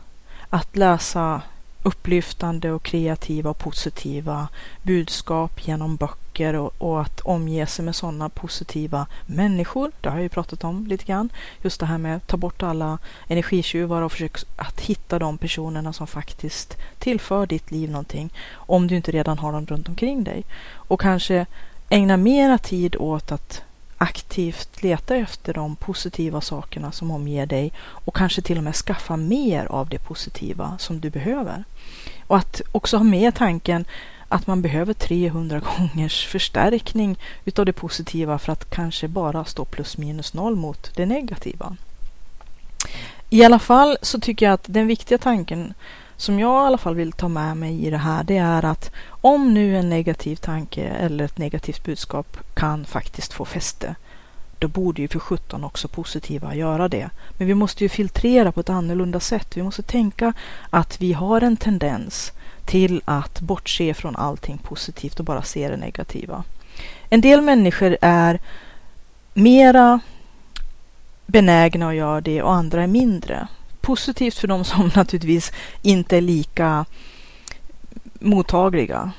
Att 0.51 0.77
läsa 0.77 1.43
upplyftande 1.83 2.73
och 2.73 2.83
kreativa 2.83 3.51
och 3.51 3.59
positiva 3.59 4.49
budskap 4.83 5.67
genom 5.67 5.97
böcker 5.97 6.55
och, 6.55 6.75
och, 6.79 7.01
att 7.01 7.21
omge 7.21 7.67
sig 7.67 7.85
med 7.85 7.95
sådana 7.95 8.29
positiva 8.29 9.07
människor. 9.27 9.93
Det 10.01 10.09
har 10.09 10.17
jag 10.17 10.23
ju 10.23 10.29
pratat 10.29 10.65
om 10.65 10.87
lite 10.87 11.05
grann. 11.05 11.33
Just 11.62 11.81
det 11.81 11.87
här 11.87 11.99
med 11.99 12.17
att 12.17 12.27
ta 12.27 12.37
bort 12.37 12.62
alla 12.62 12.99
energitjuvar 13.29 14.03
och 14.03 14.12
försöka 14.12 14.41
att 14.57 14.81
hitta 14.81 15.19
de 15.19 15.39
personerna 15.39 15.93
som 15.93 16.07
faktiskt 16.07 16.77
tillför 16.99 17.47
ditt 17.47 17.71
liv 17.71 17.91
någonting. 17.91 18.33
Om 18.53 18.87
du 18.87 18.97
inte 18.97 19.12
redan 19.12 19.39
har 19.39 19.53
dem 19.53 19.67
runt 19.67 19.89
omkring 19.89 20.25
dig. 20.25 20.45
Och 20.75 21.01
kanske 21.01 21.47
ägna 21.89 22.17
mera 22.17 22.59
tid 22.59 22.97
åt 22.97 23.33
att 23.33 23.62
aktivt 24.03 24.83
leta 24.83 25.17
efter 25.17 25.55
de 25.55 25.77
positiva 25.77 26.41
sakerna 26.41 26.93
som 26.93 27.11
omger 27.11 27.47
dig 27.47 27.73
och 27.79 28.17
kanske 28.17 28.43
till 28.43 28.59
och 28.59 28.65
med 28.65 28.75
skaffa 28.75 29.17
mer 29.17 29.67
av 29.67 29.89
det 29.89 29.99
positiva 29.99 30.79
som 30.79 31.01
du 31.01 31.11
behöver. 31.11 31.65
Och 32.27 32.37
att 32.37 32.61
också 32.73 32.97
ha 32.97 33.05
med 33.05 33.35
tanken 33.35 33.85
att 34.29 34.47
man 34.47 34.63
behöver 34.63 34.95
300 34.95 35.61
gångers 35.61 36.27
förstärkning 36.27 37.19
utav 37.45 37.67
det 37.67 37.73
positiva 37.73 38.39
för 38.39 38.53
att 38.53 38.71
kanske 38.71 39.09
bara 39.09 39.45
stå 39.45 39.65
plus 39.65 39.99
minus 39.99 40.35
noll 40.35 40.57
mot 40.57 40.91
det 40.97 41.07
negativa. 41.07 41.77
I 43.31 43.45
alla 43.45 43.59
fall 43.59 43.97
så 44.03 44.21
tycker 44.21 44.47
jag 44.47 44.53
att 44.53 44.65
den 44.67 44.87
viktiga 44.87 45.19
tanken 45.19 45.75
som 46.16 46.38
jag 46.38 46.64
i 46.64 46.66
alla 46.66 46.78
fall 46.78 46.95
vill 46.95 47.12
ta 47.12 47.28
med 47.28 47.57
mig 47.57 47.87
i 47.87 47.90
det 47.90 47.97
här, 47.97 48.25
det 48.25 48.37
är 48.37 48.64
att 48.64 48.90
om 49.09 49.54
nu 49.54 49.76
en 49.76 49.88
negativ 49.88 50.37
tanke 50.37 50.83
eller 50.83 51.25
ett 51.25 51.38
negativt 51.38 51.85
budskap 51.85 52.37
kan 52.54 52.85
faktiskt 52.85 53.33
få 53.33 53.45
fäste, 53.45 53.95
då 54.59 54.69
borde 54.69 55.02
ju 55.02 55.09
för 55.09 55.19
sjutton 55.19 55.64
också 55.64 55.88
positiva 55.88 56.54
göra 56.54 56.88
det. 56.88 57.11
Men 57.38 57.47
vi 57.47 57.54
måste 57.54 57.85
ju 57.85 57.88
filtrera 57.88 58.52
på 58.52 58.61
ett 58.61 58.71
annorlunda 58.71 59.21
sätt. 59.21 59.57
Vi 59.57 59.62
måste 59.62 59.83
tänka 59.83 60.33
att 60.71 61.00
vi 61.00 61.12
har 61.12 61.40
en 61.40 61.57
tendens 61.57 62.33
till 62.64 63.02
att 63.04 63.40
bortse 63.40 63.95
från 63.95 64.16
allting 64.16 64.59
positivt 64.59 65.19
och 65.19 65.25
bara 65.25 65.42
se 65.42 65.69
det 65.69 65.76
negativa. 65.76 66.45
En 67.09 67.21
del 67.21 67.40
människor 67.40 67.97
är 68.00 68.40
mera 69.35 70.00
benägna 71.26 71.88
att 71.88 71.95
göra 71.95 72.21
det 72.21 72.42
och 72.42 72.54
andra 72.54 72.83
är 72.83 72.87
mindre. 72.87 73.49
Positivt 73.83 74.39
för 74.39 74.49
de 74.49 74.65
som 74.65 74.91
naturligtvis 74.97 75.53
inte 75.83 76.17
är 76.17 76.21
lika 76.21 76.85
mottagliga 78.21 79.12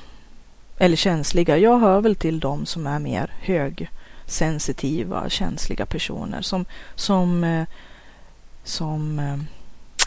eller 0.77 0.95
känsliga. 0.95 1.57
Jag 1.57 1.79
hör 1.79 2.01
väl 2.01 2.15
till 2.15 2.39
de 2.39 2.65
som 2.65 2.87
är 2.87 2.99
mer 2.99 3.33
högsensitiva, 3.39 5.29
känsliga 5.29 5.85
personer 5.85 6.41
som, 6.41 6.65
som, 6.95 7.43
eh, 7.43 7.65
som 8.63 9.19
eh, 9.19 9.37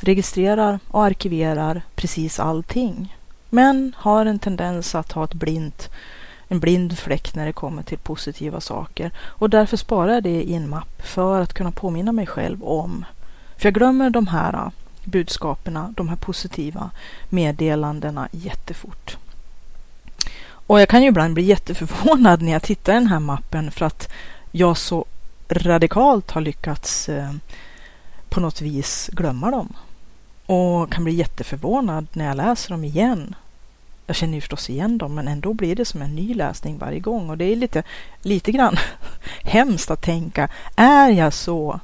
registrerar 0.00 0.78
och 0.88 1.04
arkiverar 1.04 1.82
precis 1.94 2.40
allting. 2.40 3.16
Men 3.50 3.94
har 3.96 4.26
en 4.26 4.38
tendens 4.38 4.94
att 4.94 5.12
ha 5.12 5.24
ett 5.24 5.34
blint, 5.34 5.90
en 6.48 6.60
blind 6.60 6.98
fläck 6.98 7.34
när 7.34 7.46
det 7.46 7.52
kommer 7.52 7.82
till 7.82 7.98
positiva 7.98 8.60
saker. 8.60 9.10
Och 9.18 9.50
därför 9.50 9.76
sparar 9.76 10.12
jag 10.12 10.22
det 10.22 10.42
i 10.42 10.54
en 10.54 10.68
mapp 10.68 11.02
för 11.02 11.40
att 11.40 11.54
kunna 11.54 11.72
påminna 11.72 12.12
mig 12.12 12.26
själv 12.26 12.64
om. 12.64 13.04
För 13.56 13.66
jag 13.66 13.74
glömmer 13.74 14.10
de 14.10 14.26
här 14.26 14.52
äh, 14.52 14.68
budskaperna, 15.04 15.94
de 15.96 16.08
här 16.08 16.16
positiva 16.16 16.90
meddelandena 17.28 18.28
jättefort. 18.32 19.16
Och 20.48 20.80
jag 20.80 20.88
kan 20.88 21.02
ju 21.02 21.08
ibland 21.08 21.34
bli 21.34 21.42
jätteförvånad 21.42 22.42
när 22.42 22.52
jag 22.52 22.62
tittar 22.62 22.92
i 22.92 22.96
den 22.96 23.06
här 23.06 23.20
mappen 23.20 23.70
för 23.70 23.86
att 23.86 24.08
jag 24.52 24.76
så 24.76 25.04
radikalt 25.48 26.30
har 26.30 26.40
lyckats 26.40 27.08
äh, 27.08 27.32
på 28.28 28.40
något 28.40 28.60
vis 28.60 29.10
glömma 29.12 29.50
dem. 29.50 29.72
Och 30.46 30.92
kan 30.92 31.04
bli 31.04 31.14
jätteförvånad 31.14 32.06
när 32.12 32.26
jag 32.26 32.36
läser 32.36 32.70
dem 32.70 32.84
igen. 32.84 33.34
Jag 34.06 34.16
känner 34.16 34.34
ju 34.34 34.40
förstås 34.40 34.70
igen 34.70 34.98
dem, 34.98 35.14
men 35.14 35.28
ändå 35.28 35.54
blir 35.54 35.76
det 35.76 35.84
som 35.84 36.02
en 36.02 36.14
ny 36.14 36.34
läsning 36.34 36.78
varje 36.78 37.00
gång. 37.00 37.30
Och 37.30 37.38
det 37.38 37.44
är 37.44 37.56
lite, 37.56 37.82
lite 38.22 38.52
grann 38.52 38.76
hemskt 39.42 39.90
att 39.90 40.02
tänka, 40.02 40.48
är 40.76 41.10
jag 41.10 41.32
så 41.32 41.80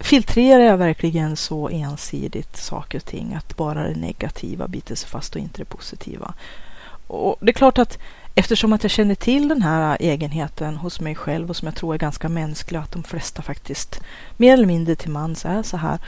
filtrerar 0.00 0.62
jag 0.62 0.76
verkligen 0.76 1.36
så 1.36 1.68
ensidigt 1.68 2.56
saker 2.56 2.98
och 2.98 3.04
ting 3.04 3.34
att 3.34 3.56
bara 3.56 3.88
det 3.88 3.94
negativa 3.94 4.68
biter 4.68 4.94
sig 4.94 5.08
fast 5.08 5.34
och 5.34 5.40
inte 5.40 5.58
det 5.58 5.64
positiva. 5.64 6.34
Och 7.06 7.36
det 7.40 7.50
är 7.50 7.52
klart 7.52 7.78
att 7.78 7.98
eftersom 8.34 8.72
att 8.72 8.84
jag 8.84 8.90
känner 8.90 9.14
till 9.14 9.48
den 9.48 9.62
här 9.62 9.96
egenheten 10.00 10.76
hos 10.76 11.00
mig 11.00 11.14
själv 11.14 11.50
och 11.50 11.56
som 11.56 11.66
jag 11.66 11.74
tror 11.74 11.94
är 11.94 11.98
ganska 11.98 12.28
mänsklig 12.28 12.78
att 12.78 12.92
de 12.92 13.02
flesta 13.02 13.42
faktiskt 13.42 14.00
mer 14.36 14.52
eller 14.52 14.66
mindre 14.66 14.94
till 14.96 15.10
mans 15.10 15.44
är 15.44 15.62
så 15.62 15.76
här. 15.76 15.98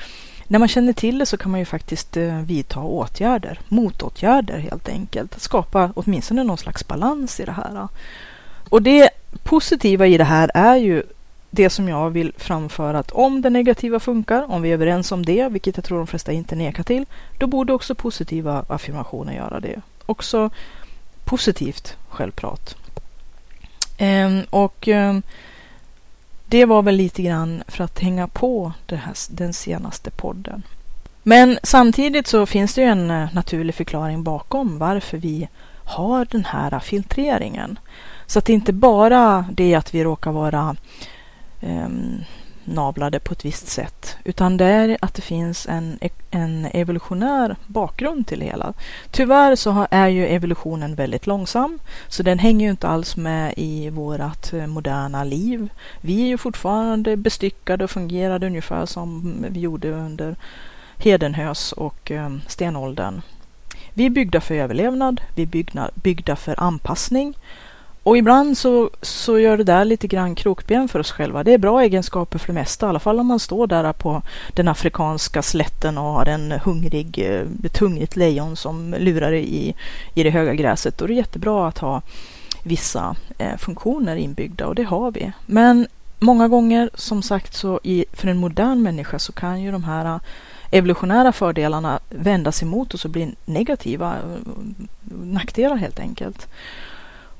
När 0.46 0.58
man 0.58 0.68
känner 0.68 0.92
till 0.92 1.18
det 1.18 1.26
så 1.26 1.36
kan 1.36 1.50
man 1.50 1.60
ju 1.60 1.66
faktiskt 1.66 2.16
eh, 2.16 2.38
vidta 2.38 2.80
åtgärder, 2.80 3.60
motåtgärder 3.68 4.58
helt 4.58 4.88
enkelt. 4.88 5.34
Att 5.34 5.42
skapa 5.42 5.92
åtminstone 5.96 6.44
någon 6.44 6.58
slags 6.58 6.88
balans 6.88 7.40
i 7.40 7.44
det 7.44 7.52
här. 7.52 7.88
Och 8.68 8.82
det 8.82 9.10
positiva 9.42 10.06
i 10.06 10.18
det 10.18 10.24
här 10.24 10.50
är 10.54 10.76
ju 10.76 11.02
det 11.54 11.70
som 11.70 11.88
jag 11.88 12.10
vill 12.10 12.32
framföra 12.36 12.98
att 12.98 13.10
om 13.10 13.42
det 13.42 13.50
negativa 13.50 14.00
funkar, 14.00 14.50
om 14.50 14.62
vi 14.62 14.68
är 14.68 14.74
överens 14.74 15.12
om 15.12 15.24
det, 15.24 15.48
vilket 15.48 15.76
jag 15.76 15.84
tror 15.84 15.98
de 15.98 16.06
flesta 16.06 16.32
inte 16.32 16.54
nekar 16.54 16.82
till, 16.82 17.06
då 17.38 17.46
borde 17.46 17.72
också 17.72 17.94
positiva 17.94 18.64
affirmationer 18.68 19.32
göra 19.32 19.60
det. 19.60 19.80
Också 20.06 20.50
positivt 21.24 21.96
självprat. 22.08 22.76
Ehm, 23.98 24.42
och 24.50 24.88
ehm, 24.88 25.22
det 26.46 26.64
var 26.64 26.82
väl 26.82 26.94
lite 26.94 27.22
grann 27.22 27.62
för 27.68 27.84
att 27.84 27.98
hänga 27.98 28.28
på 28.28 28.72
här, 28.88 29.14
den 29.30 29.52
senaste 29.52 30.10
podden. 30.10 30.62
Men 31.22 31.58
samtidigt 31.62 32.26
så 32.26 32.46
finns 32.46 32.74
det 32.74 32.80
ju 32.80 32.86
en 32.86 33.10
eh, 33.10 33.34
naturlig 33.34 33.74
förklaring 33.74 34.22
bakom 34.22 34.78
varför 34.78 35.18
vi 35.18 35.48
har 35.84 36.24
den 36.24 36.44
här 36.44 36.78
filtreringen. 36.78 37.78
Så 38.26 38.38
att 38.38 38.44
det 38.44 38.52
inte 38.52 38.72
bara 38.72 39.44
det 39.52 39.74
att 39.74 39.94
vi 39.94 40.04
råkar 40.04 40.32
vara 40.32 40.76
eh, 41.62 41.88
navlade 42.64 43.20
på 43.20 43.32
ett 43.32 43.44
visst 43.44 43.68
sätt, 43.68 44.16
utan 44.24 44.56
det 44.56 44.64
är 44.64 44.96
att 45.00 45.14
det 45.14 45.22
finns 45.22 45.66
en, 45.66 45.98
en 46.30 46.66
evolutionär 46.72 47.56
bakgrund 47.66 48.26
till 48.26 48.38
det 48.38 48.44
hela. 48.44 48.72
Tyvärr 49.10 49.56
så 49.56 49.86
är 49.90 50.08
ju 50.08 50.26
evolutionen 50.26 50.94
väldigt 50.94 51.26
långsam, 51.26 51.78
så 52.08 52.22
den 52.22 52.38
hänger 52.38 52.66
ju 52.66 52.70
inte 52.70 52.88
alls 52.88 53.16
med 53.16 53.54
i 53.56 53.90
vårt 53.90 54.52
eh, 54.52 54.66
moderna 54.66 55.24
liv. 55.24 55.68
Vi 56.00 56.22
är 56.22 56.26
ju 56.26 56.38
fortfarande 56.38 57.16
bestyckade 57.16 57.84
och 57.84 57.90
fungerade 57.90 58.46
ungefär 58.46 58.86
som 58.86 59.36
vi 59.48 59.60
gjorde 59.60 59.90
under 59.90 60.36
hedenhös 60.96 61.72
och 61.72 62.10
eh, 62.10 62.36
stenåldern. 62.46 63.22
Vi 63.94 64.06
är 64.06 64.10
byggda 64.10 64.40
för 64.40 64.54
överlevnad, 64.54 65.20
vi 65.34 65.42
är 65.42 65.90
byggda 65.94 66.36
för 66.36 66.60
anpassning 66.60 67.34
och 68.02 68.16
ibland 68.16 68.58
så, 68.58 68.90
så 69.02 69.38
gör 69.38 69.56
det 69.56 69.64
där 69.64 69.84
lite 69.84 70.06
grann 70.06 70.34
krokben 70.34 70.88
för 70.88 70.98
oss 70.98 71.10
själva. 71.10 71.44
Det 71.44 71.52
är 71.52 71.58
bra 71.58 71.82
egenskaper 71.82 72.38
för 72.38 72.46
det 72.46 72.52
mesta, 72.52 72.86
i 72.86 72.88
alla 72.88 72.98
fall 72.98 73.20
om 73.20 73.26
man 73.26 73.38
står 73.38 73.66
där 73.66 73.92
på 73.92 74.22
den 74.54 74.68
afrikanska 74.68 75.42
slätten 75.42 75.98
och 75.98 76.04
har 76.04 76.26
en 76.26 76.52
hungrig, 76.52 77.18
eh, 77.18 77.46
ett 77.64 77.78
hungrigt 77.78 78.16
lejon 78.16 78.56
som 78.56 78.94
lurar 78.98 79.32
i, 79.32 79.74
i 80.14 80.22
det 80.22 80.30
höga 80.30 80.54
gräset. 80.54 80.98
Då 80.98 81.04
är 81.04 81.08
det 81.08 81.14
jättebra 81.14 81.68
att 81.68 81.78
ha 81.78 82.02
vissa 82.62 83.16
eh, 83.38 83.56
funktioner 83.56 84.16
inbyggda 84.16 84.66
och 84.66 84.74
det 84.74 84.82
har 84.82 85.10
vi. 85.10 85.32
Men 85.46 85.86
många 86.18 86.48
gånger, 86.48 86.90
som 86.94 87.22
sagt, 87.22 87.54
så 87.54 87.80
i, 87.82 88.04
för 88.12 88.28
en 88.28 88.38
modern 88.38 88.82
människa 88.82 89.18
så 89.18 89.32
kan 89.32 89.62
ju 89.62 89.72
de 89.72 89.84
här 89.84 90.04
eh, 90.04 90.20
evolutionära 90.70 91.32
fördelarna 91.32 92.00
vändas 92.10 92.62
emot 92.62 92.94
oss 92.94 93.04
och 93.04 93.10
bli 93.10 93.34
negativa 93.44 94.14
eh, 94.16 94.52
nackdelar 95.22 95.76
helt 95.76 96.00
enkelt. 96.00 96.48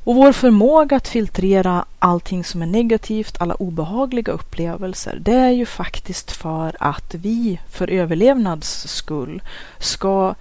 Och 0.04 0.14
vår 0.14 0.32
förmåga 0.32 0.97
att 0.97 1.09
filtrera 1.09 1.85
allting 1.99 2.44
som 2.44 2.62
är 2.62 2.66
negativt, 2.66 3.37
alla 3.40 3.54
obehagliga 3.54 4.32
upplevelser, 4.32 5.18
det 5.21 5.35
är 5.35 5.50
ju 5.50 5.66
faktiskt 5.66 6.30
för 6.30 6.76
att 6.80 7.14
vi 7.14 7.61
för 7.71 7.90
överlevnads 7.90 8.88
skull 8.88 9.42
ska 9.78 10.35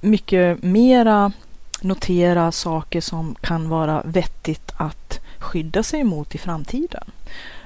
mycket 0.00 0.62
mera 0.62 1.32
notera 1.80 2.52
saker 2.52 3.00
som 3.00 3.34
kan 3.40 3.68
vara 3.68 4.02
vettigt 4.04 4.72
att 4.76 5.20
skydda 5.38 5.82
sig 5.82 6.04
mot 6.04 6.34
i 6.34 6.38
framtiden. 6.38 7.04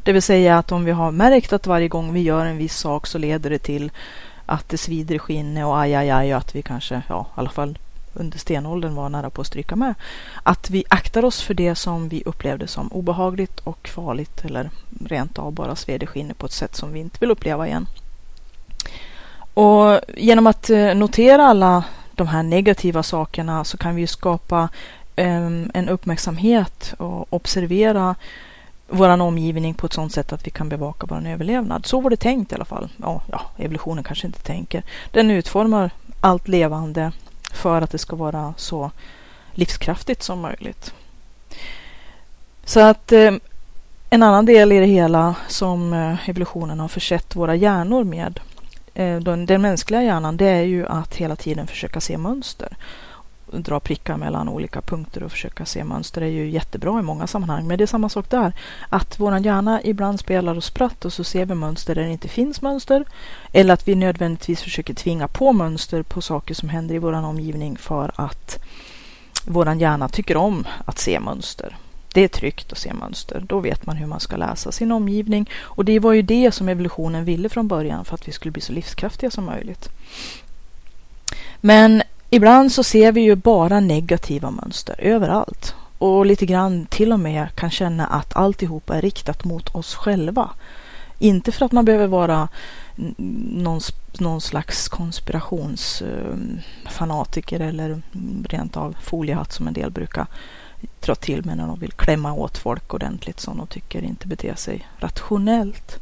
Det 0.02 0.12
vill 0.12 0.22
säga 0.22 0.58
att 0.58 0.72
om 0.72 0.84
vi 0.84 0.90
har 0.90 1.10
märkt 1.10 1.52
att 1.52 1.66
varje 1.66 1.88
gång 1.88 2.12
vi 2.12 2.20
gör 2.20 2.46
en 2.46 2.56
viss 2.56 2.76
sak 2.76 3.06
så 3.06 3.18
leder 3.18 3.50
det 3.50 3.58
till 3.58 3.90
att 4.46 4.68
det 4.68 4.78
svider 4.78 5.14
i 5.14 5.18
skinnet 5.18 5.66
och 5.66 5.80
aj, 5.80 5.94
aj, 5.94 6.10
aj, 6.10 6.34
och 6.34 6.38
att 6.38 6.54
vi 6.54 6.62
kanske, 6.62 7.02
ja, 7.08 7.26
i 7.36 7.40
alla 7.40 7.50
fall 7.50 7.78
under 8.14 8.38
stenåldern 8.38 8.94
var 8.94 9.08
nära 9.08 9.30
på 9.30 9.40
att 9.40 9.46
stryka 9.46 9.76
med. 9.76 9.94
Att 10.42 10.70
vi 10.70 10.84
aktar 10.88 11.24
oss 11.24 11.42
för 11.42 11.54
det 11.54 11.74
som 11.74 12.08
vi 12.08 12.22
upplevde 12.26 12.66
som 12.66 12.88
obehagligt 12.88 13.60
och 13.60 13.88
farligt 13.88 14.44
eller 14.44 14.70
rent 15.04 15.38
av 15.38 15.52
bara 15.52 15.76
sved 15.76 16.02
i 16.02 16.06
skinnet 16.06 16.38
på 16.38 16.46
ett 16.46 16.52
sätt 16.52 16.76
som 16.76 16.92
vi 16.92 17.00
inte 17.00 17.16
vill 17.20 17.30
uppleva 17.30 17.66
igen. 17.66 17.86
Och 19.54 20.00
genom 20.16 20.46
att 20.46 20.70
eh, 20.70 20.94
notera 20.94 21.46
alla 21.46 21.84
de 22.14 22.26
här 22.26 22.42
negativa 22.42 23.02
sakerna 23.02 23.64
så 23.64 23.76
kan 23.76 23.94
vi 23.94 24.06
skapa 24.06 24.68
ehm, 25.16 25.70
en 25.74 25.88
uppmärksamhet 25.88 26.94
och 26.98 27.32
observera 27.32 28.14
vår 28.88 29.20
omgivning 29.20 29.74
på 29.74 29.86
ett 29.86 29.92
sådant 29.92 30.12
sätt 30.12 30.32
att 30.32 30.46
vi 30.46 30.50
kan 30.50 30.68
bevaka 30.68 31.06
vår 31.10 31.26
överlevnad. 31.26 31.86
Så 31.86 32.00
var 32.00 32.10
det 32.10 32.16
tänkt 32.16 32.52
i 32.52 32.54
alla 32.54 32.64
fall. 32.64 32.88
Ja, 32.96 33.22
ja, 33.30 33.40
evolutionen 33.56 34.04
kanske 34.04 34.26
inte 34.26 34.42
tänker. 34.42 34.82
Den 35.10 35.30
utformar 35.30 35.90
allt 36.20 36.48
levande 36.48 37.12
för 37.52 37.82
att 37.82 37.90
det 37.90 37.98
ska 37.98 38.16
vara 38.16 38.54
så 38.56 38.90
livskraftigt 39.52 40.22
som 40.22 40.40
möjligt. 40.40 40.94
Så 42.64 42.80
att 42.80 43.12
eh, 43.12 43.32
en 44.10 44.22
annan 44.22 44.46
del 44.46 44.72
i 44.72 44.78
det 44.78 44.86
hela 44.86 45.34
som 45.48 45.92
eh, 45.92 46.28
evolutionen 46.28 46.80
har 46.80 46.88
försett 46.88 47.36
våra 47.36 47.54
hjärnor 47.54 48.04
med, 48.04 48.40
eh, 48.94 49.16
den, 49.16 49.46
den 49.46 49.62
mänskliga 49.62 50.02
hjärnan, 50.02 50.36
det 50.36 50.48
är 50.48 50.62
ju 50.62 50.86
att 50.86 51.14
hela 51.14 51.36
tiden 51.36 51.66
försöka 51.66 52.00
se 52.00 52.18
mönster 52.18 52.76
dra 53.52 53.80
prickar 53.80 54.16
mellan 54.16 54.48
olika 54.48 54.80
punkter 54.80 55.22
och 55.22 55.30
försöka 55.30 55.64
se 55.66 55.84
mönster 55.84 56.20
är 56.20 56.26
ju 56.26 56.50
jättebra 56.50 56.98
i 56.98 57.02
många 57.02 57.26
sammanhang. 57.26 57.66
Men 57.66 57.78
det 57.78 57.84
är 57.84 57.86
samma 57.86 58.08
sak 58.08 58.30
där. 58.30 58.52
Att 58.88 59.20
våran 59.20 59.42
hjärna 59.42 59.80
ibland 59.84 60.20
spelar 60.20 60.56
och 60.56 60.64
spratt 60.64 61.04
och 61.04 61.12
så 61.12 61.24
ser 61.24 61.44
vi 61.44 61.54
mönster 61.54 61.94
där 61.94 62.02
det 62.02 62.12
inte 62.12 62.28
finns 62.28 62.62
mönster. 62.62 63.04
Eller 63.52 63.74
att 63.74 63.88
vi 63.88 63.94
nödvändigtvis 63.94 64.62
försöker 64.62 64.94
tvinga 64.94 65.28
på 65.28 65.52
mönster 65.52 66.02
på 66.02 66.20
saker 66.20 66.54
som 66.54 66.68
händer 66.68 66.94
i 66.94 66.98
våran 66.98 67.24
omgivning 67.24 67.76
för 67.76 68.10
att 68.14 68.58
våran 69.44 69.78
hjärna 69.78 70.08
tycker 70.08 70.36
om 70.36 70.66
att 70.84 70.98
se 70.98 71.20
mönster. 71.20 71.76
Det 72.12 72.24
är 72.24 72.28
tryggt 72.28 72.72
att 72.72 72.78
se 72.78 72.94
mönster. 72.94 73.44
Då 73.46 73.60
vet 73.60 73.86
man 73.86 73.96
hur 73.96 74.06
man 74.06 74.20
ska 74.20 74.36
läsa 74.36 74.72
sin 74.72 74.92
omgivning. 74.92 75.50
Och 75.56 75.84
det 75.84 75.98
var 75.98 76.12
ju 76.12 76.22
det 76.22 76.52
som 76.52 76.68
evolutionen 76.68 77.24
ville 77.24 77.48
från 77.48 77.68
början 77.68 78.04
för 78.04 78.14
att 78.14 78.28
vi 78.28 78.32
skulle 78.32 78.52
bli 78.52 78.62
så 78.62 78.72
livskraftiga 78.72 79.30
som 79.30 79.44
möjligt. 79.44 79.88
Men 81.60 82.02
ibland 82.30 82.72
så 82.72 82.84
ser 82.84 83.12
vi 83.12 83.20
ju 83.20 83.34
bara 83.34 83.80
negativa 83.80 84.50
mönster 84.50 84.94
överallt. 84.98 85.74
Och 85.98 86.26
lite 86.26 86.46
grann 86.46 86.86
till 86.86 87.12
och 87.12 87.20
med 87.20 87.48
kan 87.54 87.70
känna 87.70 88.06
att 88.06 88.36
alltihopa 88.36 88.96
är 88.96 89.02
riktat 89.02 89.44
mot 89.44 89.74
oss 89.74 89.94
själva. 89.94 90.50
Inte 91.18 91.52
för 91.52 91.66
att 91.66 91.72
man 91.72 91.84
behöver 91.84 92.06
vara 92.06 92.48
någon, 93.52 93.80
någon 94.18 94.40
slags 94.40 94.88
konspirationsfanatiker 94.88 97.60
eller 97.60 98.02
rent 98.48 98.76
av 98.76 98.96
foliehatt 99.02 99.52
som 99.52 99.68
en 99.68 99.74
del 99.74 99.90
brukar 99.90 100.26
dra 101.00 101.14
till 101.14 101.44
med 101.44 101.56
när 101.56 101.66
de 101.66 101.80
vill 101.80 101.92
klämma 101.92 102.32
åt 102.32 102.58
folk 102.58 102.94
ordentligt 102.94 103.40
som 103.40 103.56
de 103.56 103.66
tycker 103.66 104.02
inte 104.02 104.26
beter 104.26 104.54
sig 104.54 104.88
rationellt. 104.98 105.98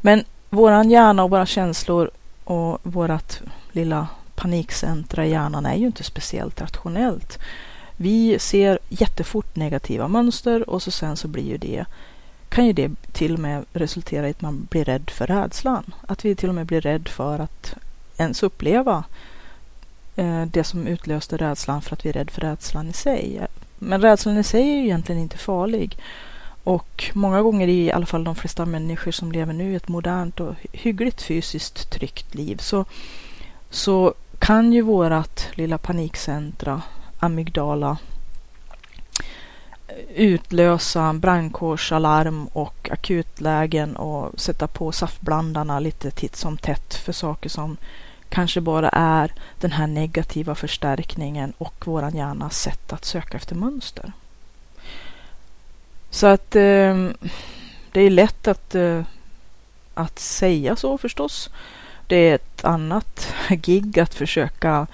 Men 0.00 0.24
våran 0.50 0.90
hjärna 0.90 1.24
och 1.24 1.30
våra 1.30 1.46
känslor 1.46 2.10
och 2.44 2.78
vårat 2.82 3.42
lilla 3.72 4.08
panikcentra 4.40 5.26
i 5.26 5.30
hjärnan 5.30 5.66
är 5.66 5.74
ju 5.74 5.86
inte 5.86 6.04
speciellt 6.04 6.60
rationellt. 6.60 7.38
Vi 7.96 8.38
ser 8.38 8.78
jättefort 8.88 9.56
negativa 9.56 10.08
mönster 10.08 10.70
och 10.70 10.82
så 10.82 10.90
sen 10.90 11.16
så 11.16 11.28
blir 11.28 11.44
ju 11.44 11.58
det 11.58 11.84
kan 12.48 12.66
ju 12.66 12.72
det 12.72 12.90
till 13.12 13.34
och 13.34 13.38
med 13.38 13.64
resultera 13.72 14.28
i 14.28 14.30
att 14.30 14.40
man 14.40 14.66
blir 14.70 14.84
rädd 14.84 15.10
för 15.10 15.26
rädslan. 15.26 15.94
Att 16.06 16.24
vi 16.24 16.34
till 16.34 16.48
och 16.48 16.54
med 16.54 16.66
blir 16.66 16.80
rädd 16.80 17.08
för 17.08 17.38
att 17.38 17.74
ens 18.16 18.42
uppleva 18.42 19.04
eh, 20.16 20.42
det 20.42 20.64
som 20.64 20.86
utlöste 20.86 21.36
rädslan 21.36 21.82
för 21.82 21.92
att 21.92 22.04
vi 22.04 22.08
är 22.08 22.12
rädd 22.12 22.30
för 22.30 22.40
rädslan 22.40 22.88
i 22.88 22.92
sig. 22.92 23.46
Men 23.78 24.00
rädslan 24.00 24.38
i 24.38 24.44
sig 24.44 24.60
är 24.60 24.74
ju 24.74 24.84
egentligen 24.84 25.22
inte 25.22 25.38
farlig. 25.38 25.98
Och 26.64 27.10
många 27.14 27.42
gånger 27.42 27.68
i 27.68 27.92
alla 27.92 28.06
fall 28.06 28.24
de 28.24 28.34
flesta 28.34 28.66
människor 28.66 29.12
som 29.12 29.32
lever 29.32 29.52
nu 29.52 29.72
i 29.72 29.76
ett 29.76 29.88
modernt 29.88 30.40
och 30.40 30.54
hyggligt 30.72 31.22
fysiskt 31.22 31.90
tryggt 31.90 32.34
liv 32.34 32.56
så, 32.56 32.84
så 33.70 34.14
kan 34.40 34.72
ju 34.72 34.82
vårat 34.82 35.48
lilla 35.54 35.78
panikcentra, 35.78 36.82
amygdala, 37.18 37.98
utlösa 40.14 41.12
brandkårsalarm 41.12 42.46
och 42.46 42.88
akutlägen 42.92 43.96
och 43.96 44.40
sätta 44.40 44.66
på 44.66 44.92
saftblandarna 44.92 45.80
lite 45.80 46.10
titt 46.10 46.36
som 46.36 46.56
tätt 46.56 46.94
för 46.94 47.12
saker 47.12 47.48
som 47.48 47.76
kanske 48.28 48.60
bara 48.60 48.88
är 48.88 49.32
den 49.60 49.72
här 49.72 49.86
negativa 49.86 50.54
förstärkningen 50.54 51.52
och 51.58 51.86
våran 51.86 52.16
hjärnas 52.16 52.60
sätt 52.60 52.92
att 52.92 53.04
söka 53.04 53.36
efter 53.36 53.54
mönster. 53.54 54.12
Så 56.10 56.26
att 56.26 56.56
eh, 56.56 57.08
det 57.92 58.00
är 58.00 58.10
lätt 58.10 58.48
att, 58.48 58.74
eh, 58.74 59.02
att 59.94 60.18
säga 60.18 60.76
så 60.76 60.98
förstås. 60.98 61.50
Det 62.10 62.16
är 62.16 62.34
ett 62.34 62.64
annat 62.64 63.34
gig 63.50 64.00
att 64.00 64.14
försöka 64.14 64.86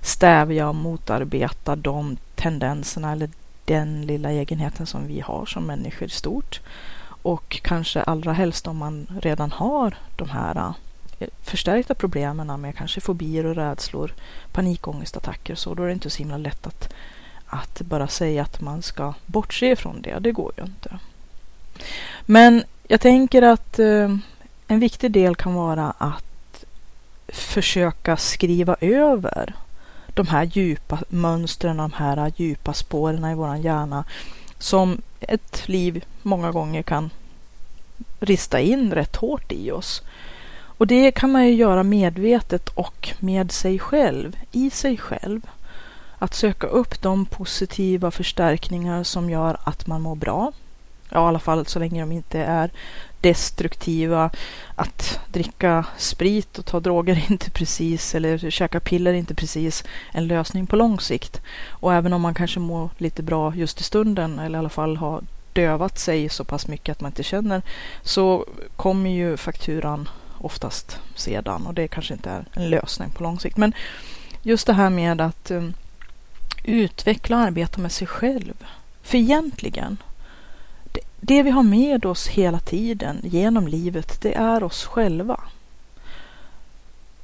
stävja 0.00 0.68
och 0.68 0.74
motarbeta 0.74 1.76
de 1.76 2.16
tendenserna 2.34 3.12
eller 3.12 3.30
den 3.64 4.06
lilla 4.06 4.30
egenheten 4.30 4.86
som 4.86 5.06
vi 5.06 5.20
har 5.20 5.46
som 5.46 5.66
människor 5.66 6.08
i 6.08 6.10
stort. 6.10 6.60
Och 7.06 7.60
kanske 7.62 8.02
allra 8.02 8.32
helst 8.32 8.66
om 8.66 8.76
man 8.76 9.06
redan 9.22 9.52
har 9.52 9.96
de 10.16 10.30
här 10.30 10.72
eh, 11.18 11.28
förstärkta 11.42 11.94
problemen 11.94 12.60
med 12.60 12.76
kanske 12.76 13.00
fobier 13.00 13.46
och 13.46 13.54
rädslor, 13.54 14.14
panikångestattacker 14.52 15.52
och 15.52 15.58
så, 15.58 15.74
då 15.74 15.82
är 15.82 15.86
det 15.86 15.92
inte 15.92 16.10
så 16.10 16.18
himla 16.18 16.36
lätt 16.36 16.66
att, 16.66 16.92
att 17.46 17.80
bara 17.80 18.08
säga 18.08 18.42
att 18.42 18.60
man 18.60 18.82
ska 18.82 19.14
bortse 19.26 19.70
ifrån 19.70 20.02
det. 20.02 20.18
Det 20.18 20.32
går 20.32 20.52
ju 20.56 20.64
inte. 20.64 20.98
Men 22.26 22.64
jag 22.88 23.00
tänker 23.00 23.42
att 23.42 23.78
eh, 23.78 24.16
en 24.66 24.80
viktig 24.80 25.10
del 25.10 25.36
kan 25.36 25.54
vara 25.54 25.94
att 25.98 26.33
försöka 27.28 28.16
skriva 28.16 28.76
över 28.80 29.54
de 30.08 30.26
här 30.26 30.44
djupa 30.44 30.98
mönstren, 31.08 31.76
de 31.76 31.92
här 31.92 32.32
djupa 32.36 32.72
spåren 32.72 33.24
i 33.24 33.34
vår 33.34 33.56
hjärna 33.56 34.04
som 34.58 35.02
ett 35.20 35.68
liv 35.68 36.04
många 36.22 36.52
gånger 36.52 36.82
kan 36.82 37.10
rista 38.20 38.60
in 38.60 38.92
rätt 38.92 39.16
hårt 39.16 39.52
i 39.52 39.70
oss. 39.70 40.02
Och 40.76 40.86
det 40.86 41.10
kan 41.10 41.32
man 41.32 41.46
ju 41.46 41.54
göra 41.54 41.82
medvetet 41.82 42.68
och 42.68 43.10
med 43.20 43.52
sig 43.52 43.78
själv, 43.78 44.36
i 44.52 44.70
sig 44.70 44.96
själv. 44.96 45.40
Att 46.18 46.34
söka 46.34 46.66
upp 46.66 47.02
de 47.02 47.26
positiva 47.26 48.10
förstärkningar 48.10 49.02
som 49.02 49.30
gör 49.30 49.56
att 49.64 49.86
man 49.86 50.02
mår 50.02 50.14
bra. 50.14 50.52
Ja, 51.08 51.24
i 51.24 51.28
alla 51.28 51.38
fall 51.38 51.66
så 51.66 51.78
länge 51.78 52.00
de 52.00 52.12
inte 52.12 52.40
är 52.40 52.70
destruktiva. 53.24 54.30
Att 54.74 55.20
dricka 55.28 55.84
sprit 55.96 56.58
och 56.58 56.66
ta 56.66 56.80
droger 56.80 57.16
är 57.16 57.24
inte 57.32 57.50
precis, 57.50 58.14
eller 58.14 58.50
käka 58.50 58.80
piller 58.80 59.10
är 59.10 59.14
inte 59.14 59.34
precis 59.34 59.84
en 60.12 60.26
lösning 60.26 60.66
på 60.66 60.76
lång 60.76 61.00
sikt. 61.00 61.40
Och 61.68 61.94
även 61.94 62.12
om 62.12 62.22
man 62.22 62.34
kanske 62.34 62.60
mår 62.60 62.90
lite 62.98 63.22
bra 63.22 63.54
just 63.54 63.80
i 63.80 63.82
stunden, 63.82 64.38
eller 64.38 64.58
i 64.58 64.60
alla 64.60 64.68
fall 64.68 64.96
har 64.96 65.22
dövat 65.52 65.98
sig 65.98 66.28
så 66.28 66.44
pass 66.44 66.68
mycket 66.68 66.92
att 66.92 67.00
man 67.00 67.10
inte 67.10 67.22
känner, 67.22 67.62
så 68.02 68.46
kommer 68.76 69.10
ju 69.10 69.36
fakturan 69.36 70.08
oftast 70.38 70.98
sedan 71.14 71.66
och 71.66 71.74
det 71.74 71.88
kanske 71.88 72.14
inte 72.14 72.30
är 72.30 72.44
en 72.52 72.70
lösning 72.70 73.10
på 73.10 73.22
lång 73.22 73.40
sikt. 73.40 73.56
Men 73.56 73.72
just 74.42 74.66
det 74.66 74.72
här 74.72 74.90
med 74.90 75.20
att 75.20 75.50
um, 75.50 75.74
utveckla 76.64 77.36
och 77.36 77.42
arbeta 77.42 77.80
med 77.80 77.92
sig 77.92 78.06
själv. 78.06 78.54
För 79.02 79.18
egentligen, 79.18 79.96
det, 81.26 81.42
vi 81.42 81.50
har 81.50 81.62
med 81.62 82.06
oss 82.06 82.26
hela 82.26 82.58
tiden 82.58 83.20
genom 83.22 83.68
livet, 83.68 84.20
det 84.20 84.34
är 84.34 84.62
oss 84.62 84.84
själva. 84.84 85.40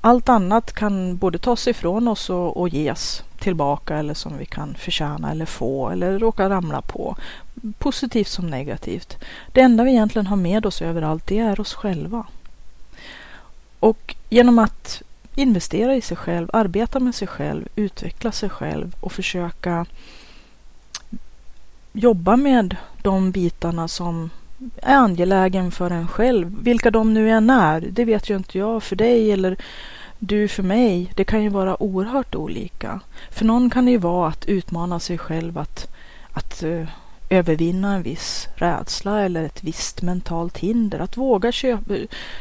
Allt 0.00 0.28
annat 0.28 0.72
kan 0.72 1.16
både 1.16 1.38
tas 1.38 1.68
ifrån 1.68 2.08
oss 2.08 2.30
och, 2.30 2.56
och 2.56 2.68
ges 2.68 3.22
tillbaka 3.38 3.96
eller 3.96 4.14
som 4.14 4.38
vi 4.38 4.46
kan 4.46 4.74
förtjäna 4.74 5.30
eller 5.30 5.46
få 5.46 5.90
eller 5.90 6.18
råka 6.18 6.50
ramla 6.50 6.82
på. 6.82 7.16
Positivt 7.78 8.28
som 8.28 8.46
negativt. 8.46 9.18
Det 9.52 9.60
enda 9.60 9.84
vi 9.84 9.90
egentligen 9.90 10.26
har 10.26 10.36
med 10.36 10.66
oss 10.66 10.82
överallt, 10.82 11.26
det 11.26 11.38
är 11.38 11.60
oss 11.60 11.74
själva. 11.74 12.26
Och 13.80 14.14
genom 14.28 14.58
att 14.58 15.02
investera 15.34 15.96
i 15.96 16.00
sig 16.00 16.16
själv, 16.16 16.50
arbeta 16.52 17.00
med 17.00 17.14
sig 17.14 17.28
själv, 17.28 17.68
utveckla 17.76 18.32
sig 18.32 18.48
själv 18.48 18.96
och 19.00 19.12
försöka 19.12 19.86
jobba 21.92 22.36
med 22.36 22.76
de 23.02 23.30
bitarna 23.30 23.88
som 23.88 24.30
är 24.76 24.96
angelägen 24.96 25.70
för 25.70 25.90
en 25.90 26.08
själv. 26.08 26.62
Vilka 26.62 26.90
de 26.90 27.14
nu 27.14 27.30
än 27.30 27.50
är, 27.50 27.80
det 27.80 28.04
vet 28.04 28.30
ju 28.30 28.36
inte 28.36 28.58
jag 28.58 28.82
för 28.82 28.96
dig 28.96 29.32
eller 29.32 29.56
du 30.18 30.48
för 30.48 30.62
mig. 30.62 31.12
Det 31.16 31.24
kan 31.24 31.42
ju 31.42 31.48
vara 31.48 31.82
oerhört 31.82 32.34
olika. 32.34 33.00
För 33.30 33.44
någon 33.44 33.70
kan 33.70 33.84
det 33.84 33.90
ju 33.90 33.98
vara 33.98 34.28
att 34.28 34.46
utmana 34.46 35.00
sig 35.00 35.18
själv 35.18 35.58
att, 35.58 35.94
att 36.32 36.62
uh, 36.62 36.86
övervinna 37.30 37.94
en 37.94 38.02
viss 38.02 38.48
rädsla 38.54 39.20
eller 39.20 39.42
ett 39.42 39.64
visst 39.64 40.02
mentalt 40.02 40.58
hinder. 40.58 40.98
Att 40.98 41.16
våga 41.16 41.52
köpa, 41.52 41.94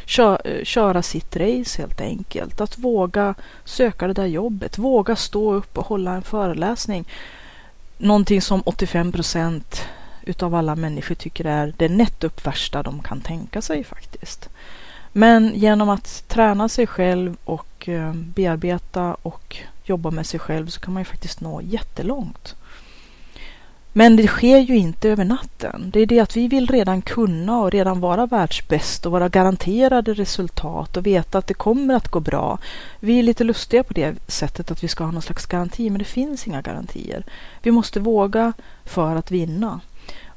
kö, 0.06 0.38
köra 0.64 1.02
sitt 1.02 1.36
race 1.36 1.82
helt 1.82 2.00
enkelt. 2.00 2.60
Att 2.60 2.78
våga 2.78 3.34
söka 3.64 4.06
det 4.06 4.12
där 4.12 4.26
jobbet. 4.26 4.78
Våga 4.78 5.16
stå 5.16 5.54
upp 5.54 5.78
och 5.78 5.86
hålla 5.86 6.12
en 6.12 6.22
föreläsning. 6.22 7.04
Någonting 8.02 8.42
som 8.42 8.62
85 8.64 9.12
procent 9.12 9.82
utav 10.22 10.54
alla 10.54 10.76
människor 10.76 11.14
tycker 11.14 11.44
är 11.44 11.74
det 11.76 11.88
nätt 11.88 12.24
upp 12.24 12.46
värsta 12.46 12.82
de 12.82 13.02
kan 13.02 13.20
tänka 13.20 13.62
sig 13.62 13.84
faktiskt. 13.84 14.48
Men 15.12 15.54
genom 15.54 15.88
att 15.88 16.24
träna 16.28 16.68
sig 16.68 16.86
själv 16.86 17.36
och 17.44 17.88
eh, 17.88 18.12
bearbeta 18.14 19.16
och 19.22 19.56
jobba 19.84 20.10
med 20.10 20.26
sig 20.26 20.40
själv 20.40 20.66
så 20.66 20.80
kan 20.80 20.94
man 20.94 21.00
ju 21.00 21.04
faktiskt 21.04 21.40
nå 21.40 21.62
jättelångt. 21.62 22.56
Men 23.92 24.16
det 24.16 24.26
sker 24.26 24.58
ju 24.58 24.76
inte 24.76 25.08
över 25.08 25.24
natten. 25.24 25.90
Det 25.92 26.00
är 26.00 26.06
det 26.06 26.20
att 26.20 26.36
vi 26.36 26.48
vill 26.48 26.66
redan 26.66 27.02
kunna 27.02 27.60
och 27.60 27.70
redan 27.70 28.00
vara 28.00 28.26
världsbäst 28.26 29.06
och 29.06 29.12
vara 29.12 29.28
garanterade 29.28 30.14
resultat 30.14 30.96
och 30.96 31.06
veta 31.06 31.38
att 31.38 31.46
det 31.46 31.54
kommer 31.54 31.94
att 31.94 32.08
gå 32.08 32.20
bra. 32.20 32.58
Vi 33.00 33.18
är 33.18 33.22
lite 33.22 33.44
lustiga 33.44 33.82
på 33.82 33.94
det 33.94 34.14
sättet 34.26 34.70
att 34.70 34.84
vi 34.84 34.88
ska 34.88 35.04
ha 35.04 35.10
någon 35.10 35.22
slags 35.22 35.46
garanti, 35.46 35.90
men 35.90 35.98
det 35.98 36.04
finns 36.04 36.46
inga 36.46 36.62
garantier. 36.62 37.24
Vi 37.62 37.70
måste 37.70 38.00
våga 38.00 38.52
för 38.84 39.16
att 39.16 39.30
vinna. 39.30 39.80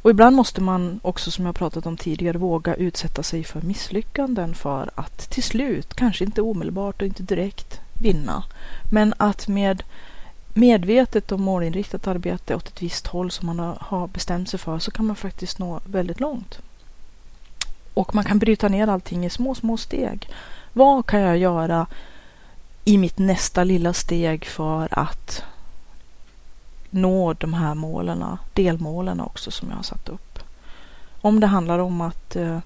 Och 0.01 0.09
ibland 0.09 0.35
måste 0.35 0.61
man 0.61 0.99
också, 1.03 1.31
som 1.31 1.45
jag 1.45 1.55
pratat 1.55 1.85
om 1.85 1.97
tidigare, 1.97 2.37
våga 2.37 2.75
utsätta 2.75 3.23
sig 3.23 3.43
för 3.43 3.61
misslyckanden 3.61 4.55
för 4.55 4.89
att 4.95 5.29
till 5.29 5.43
slut, 5.43 5.93
kanske 5.93 6.23
inte 6.23 6.41
omedelbart 6.41 7.01
och 7.01 7.07
inte 7.07 7.23
direkt, 7.23 7.79
vinna. 8.01 8.43
Men 8.91 9.13
att 9.17 9.47
med 9.47 9.83
medvetet 10.53 11.31
och 11.31 11.39
målinriktat 11.39 12.07
arbete 12.07 12.55
åt 12.55 12.67
ett 12.67 12.81
visst 12.81 13.07
håll 13.07 13.31
som 13.31 13.47
man 13.47 13.77
har 13.79 14.07
bestämt 14.07 14.49
sig 14.49 14.59
för 14.59 14.79
så 14.79 14.91
kan 14.91 15.05
man 15.05 15.15
faktiskt 15.15 15.59
nå 15.59 15.79
väldigt 15.85 16.19
långt. 16.19 16.59
Och 17.93 18.15
man 18.15 18.23
kan 18.23 18.39
bryta 18.39 18.69
ner 18.69 18.87
allting 18.87 19.25
i 19.25 19.29
små, 19.29 19.55
små 19.55 19.77
steg. 19.77 20.29
Vad 20.73 21.05
kan 21.05 21.19
jag 21.19 21.37
göra 21.37 21.87
i 22.85 22.97
mitt 22.97 23.17
nästa 23.17 23.63
lilla 23.63 23.93
steg 23.93 24.45
för 24.45 24.99
att 24.99 25.43
nå 26.89 27.33
de 27.33 27.53
här 27.53 27.75
målen, 27.75 28.37
delmålen 28.53 29.19
också 29.19 29.51
som 29.51 29.69
jag 29.69 29.75
har 29.75 29.83
satt 29.83 30.09
upp. 30.09 30.39
Om 31.21 31.39
det 31.39 31.47
handlar 31.47 31.79
om 31.79 32.01
att 32.01 32.35
eh, 32.35 32.59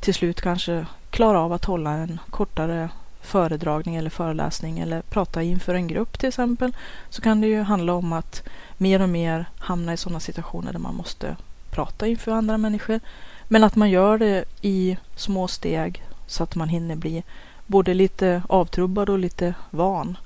till 0.00 0.14
slut 0.14 0.40
kanske 0.40 0.86
klara 1.10 1.40
av 1.40 1.52
att 1.52 1.64
hålla 1.64 1.90
en 1.90 2.20
kortare 2.30 2.88
föredragning 3.26 3.96
eller 3.96 4.10
föreläsning 4.10 4.78
eller 4.78 5.02
prata 5.02 5.42
inför 5.42 5.74
en 5.74 5.88
grupp 5.88 6.18
till 6.18 6.28
exempel 6.28 6.72
så 7.10 7.22
kan 7.22 7.40
det 7.40 7.46
ju 7.46 7.62
handla 7.62 7.94
om 7.94 8.12
att 8.12 8.42
mer 8.76 9.02
och 9.02 9.08
mer 9.08 9.46
hamna 9.58 9.92
i 9.92 9.96
sådana 9.96 10.20
situationer 10.20 10.72
där 10.72 10.78
man 10.78 10.94
måste 10.94 11.36
prata 11.70 12.06
inför 12.06 12.32
andra 12.32 12.58
människor. 12.58 13.00
Men 13.48 13.64
att 13.64 13.76
man 13.76 13.90
gör 13.90 14.18
det 14.18 14.44
i 14.60 14.96
små 15.16 15.48
steg 15.48 16.02
så 16.26 16.42
att 16.42 16.54
man 16.54 16.68
hinner 16.68 16.96
bli 16.96 17.22
både 17.66 17.94
lite 17.94 18.42
avtrubbad 18.48 19.10
och 19.10 19.18
lite 19.18 19.54
van. 19.70 20.16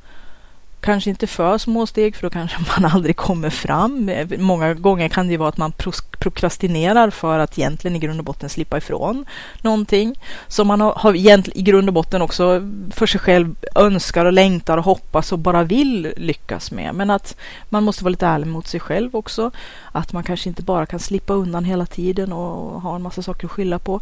Kanske 0.81 1.11
inte 1.11 1.27
för 1.27 1.59
små 1.59 1.87
steg 1.87 2.17
för 2.17 2.23
då 2.23 2.31
kanske 2.31 2.59
man 2.81 2.91
aldrig 2.93 3.17
kommer 3.17 3.51
fram. 3.51 4.11
Många 4.39 4.75
gånger 4.75 5.09
kan 5.09 5.27
det 5.27 5.31
ju 5.31 5.37
vara 5.37 5.49
att 5.49 5.57
man 5.57 5.73
prokrastinerar 6.19 7.11
för 7.11 7.39
att 7.39 7.59
egentligen 7.59 7.97
i 7.97 7.99
grund 7.99 8.19
och 8.19 8.25
botten 8.25 8.49
slippa 8.49 8.79
ifrån 8.79 9.25
någonting 9.63 10.21
som 10.49 10.67
man 10.67 10.81
har, 10.81 10.93
har 10.93 11.17
i 11.59 11.63
grund 11.63 11.89
och 11.89 11.95
botten 11.95 12.23
också 12.23 12.71
för 12.91 13.07
sig 13.07 13.21
själv 13.21 13.55
önskar 13.75 14.25
och 14.25 14.33
längtar 14.33 14.79
och 14.79 14.85
hoppas 14.85 15.33
och 15.33 15.39
bara 15.39 15.65
vill 15.65 16.13
lyckas 16.17 16.71
med. 16.71 16.95
Men 16.95 17.11
att 17.11 17.37
man 17.69 17.85
måste 17.85 18.05
vara 18.05 18.11
lite 18.11 18.27
ärlig 18.27 18.47
mot 18.47 18.67
sig 18.67 18.81
själv 18.81 19.17
också. 19.17 19.51
Att 19.93 20.13
man 20.13 20.23
kanske 20.23 20.49
inte 20.49 20.63
bara 20.63 20.87
kan 20.87 21.01
slippa 21.01 21.35
undan 21.35 21.65
hela 21.65 21.87
tiden 21.87 22.33
och 22.33 22.83
ha 22.83 22.97
en 22.97 23.03
massa 23.03 23.23
saker 23.23 23.47
att 23.47 23.53
skylla 23.53 23.79
på. 23.79 24.01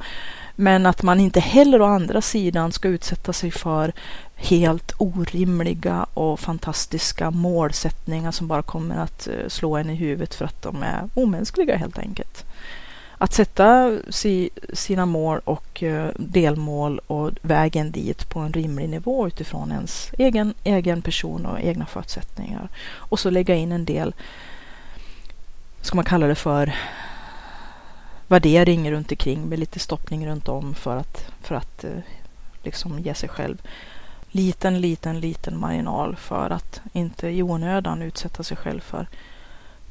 Men 0.60 0.86
att 0.86 1.02
man 1.02 1.20
inte 1.20 1.40
heller 1.40 1.82
å 1.82 1.84
andra 1.84 2.20
sidan 2.20 2.72
ska 2.72 2.88
utsätta 2.88 3.32
sig 3.32 3.50
för 3.50 3.92
helt 4.34 4.92
orimliga 4.98 6.06
och 6.14 6.40
fantastiska 6.40 7.30
målsättningar 7.30 8.30
som 8.30 8.48
bara 8.48 8.62
kommer 8.62 8.96
att 8.96 9.28
eh, 9.28 9.48
slå 9.48 9.76
en 9.76 9.90
i 9.90 9.94
huvudet 9.94 10.34
för 10.34 10.44
att 10.44 10.62
de 10.62 10.82
är 10.82 11.08
omänskliga 11.14 11.76
helt 11.76 11.98
enkelt. 11.98 12.44
Att 13.18 13.32
sätta 13.32 13.98
si, 14.08 14.50
sina 14.72 15.06
mål 15.06 15.40
och 15.44 15.82
eh, 15.82 16.10
delmål 16.16 17.00
och 17.06 17.30
vägen 17.42 17.90
dit 17.90 18.28
på 18.28 18.40
en 18.40 18.52
rimlig 18.52 18.88
nivå 18.88 19.26
utifrån 19.26 19.72
ens 19.72 20.10
egen, 20.18 20.54
egen 20.64 21.02
person 21.02 21.46
och 21.46 21.60
egna 21.60 21.86
förutsättningar. 21.86 22.68
Och 22.94 23.18
så 23.18 23.30
lägga 23.30 23.54
in 23.54 23.72
en 23.72 23.84
del, 23.84 24.14
ska 25.80 25.96
man 25.96 26.04
kalla 26.04 26.26
det 26.26 26.34
för, 26.34 26.74
värdering 28.28 28.90
runt 28.90 29.10
omkring 29.10 29.48
med 29.48 29.58
lite 29.58 29.78
stoppning 29.78 30.26
runt 30.26 30.48
om 30.48 30.74
för 30.74 30.96
att, 30.96 31.30
för 31.40 31.54
att 31.54 31.84
eh, 31.84 31.98
liksom 32.62 32.98
ge 32.98 33.14
sig 33.14 33.28
själv 33.28 33.62
liten, 34.30 34.80
liten, 34.80 35.20
liten 35.20 35.60
marginal 35.60 36.16
för 36.16 36.50
att 36.50 36.80
inte 36.92 37.28
i 37.28 37.42
onödan 37.42 38.02
utsätta 38.02 38.42
sig 38.42 38.56
själv 38.56 38.80
för 38.80 39.06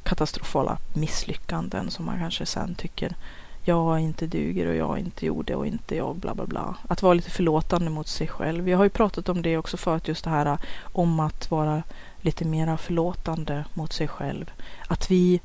katastrofala 0.04 0.78
misslyckanden 0.94 1.90
som 1.92 2.06
man 2.06 2.20
kanske 2.20 2.46
sen 2.46 2.76
tycker 2.76 3.16
jag 3.64 4.00
inte 4.00 4.28
duger 4.28 4.68
och 4.68 4.76
jag 4.76 5.00
inte 5.00 5.26
gjorde 5.26 5.56
och 5.56 5.68
inte 5.68 5.96
jag 5.96 6.16
bla 6.16 6.36
bla 6.36 6.46
bla. 6.46 6.76
Att 6.88 7.02
vara 7.02 7.14
lite 7.14 7.30
förlåtande 7.30 7.90
mot 7.90 8.08
sig 8.08 8.28
själv. 8.28 8.70
Jag 8.70 8.78
har 8.78 8.84
ju 8.84 8.90
pratat 8.90 9.30
om 9.30 9.42
det 9.42 9.58
också 9.58 9.78
förut, 9.78 10.08
just 10.08 10.24
det 10.24 10.30
här 10.30 10.46
eh, 10.46 10.58
om 10.82 11.20
att 11.20 11.52
vara 11.52 11.84
lite 12.22 12.46
mera 12.46 12.78
förlåtande 12.78 13.66
mot 13.74 13.94
sig 13.94 14.08
själv. 14.08 14.52
Att 14.88 15.12
vi 15.12 15.42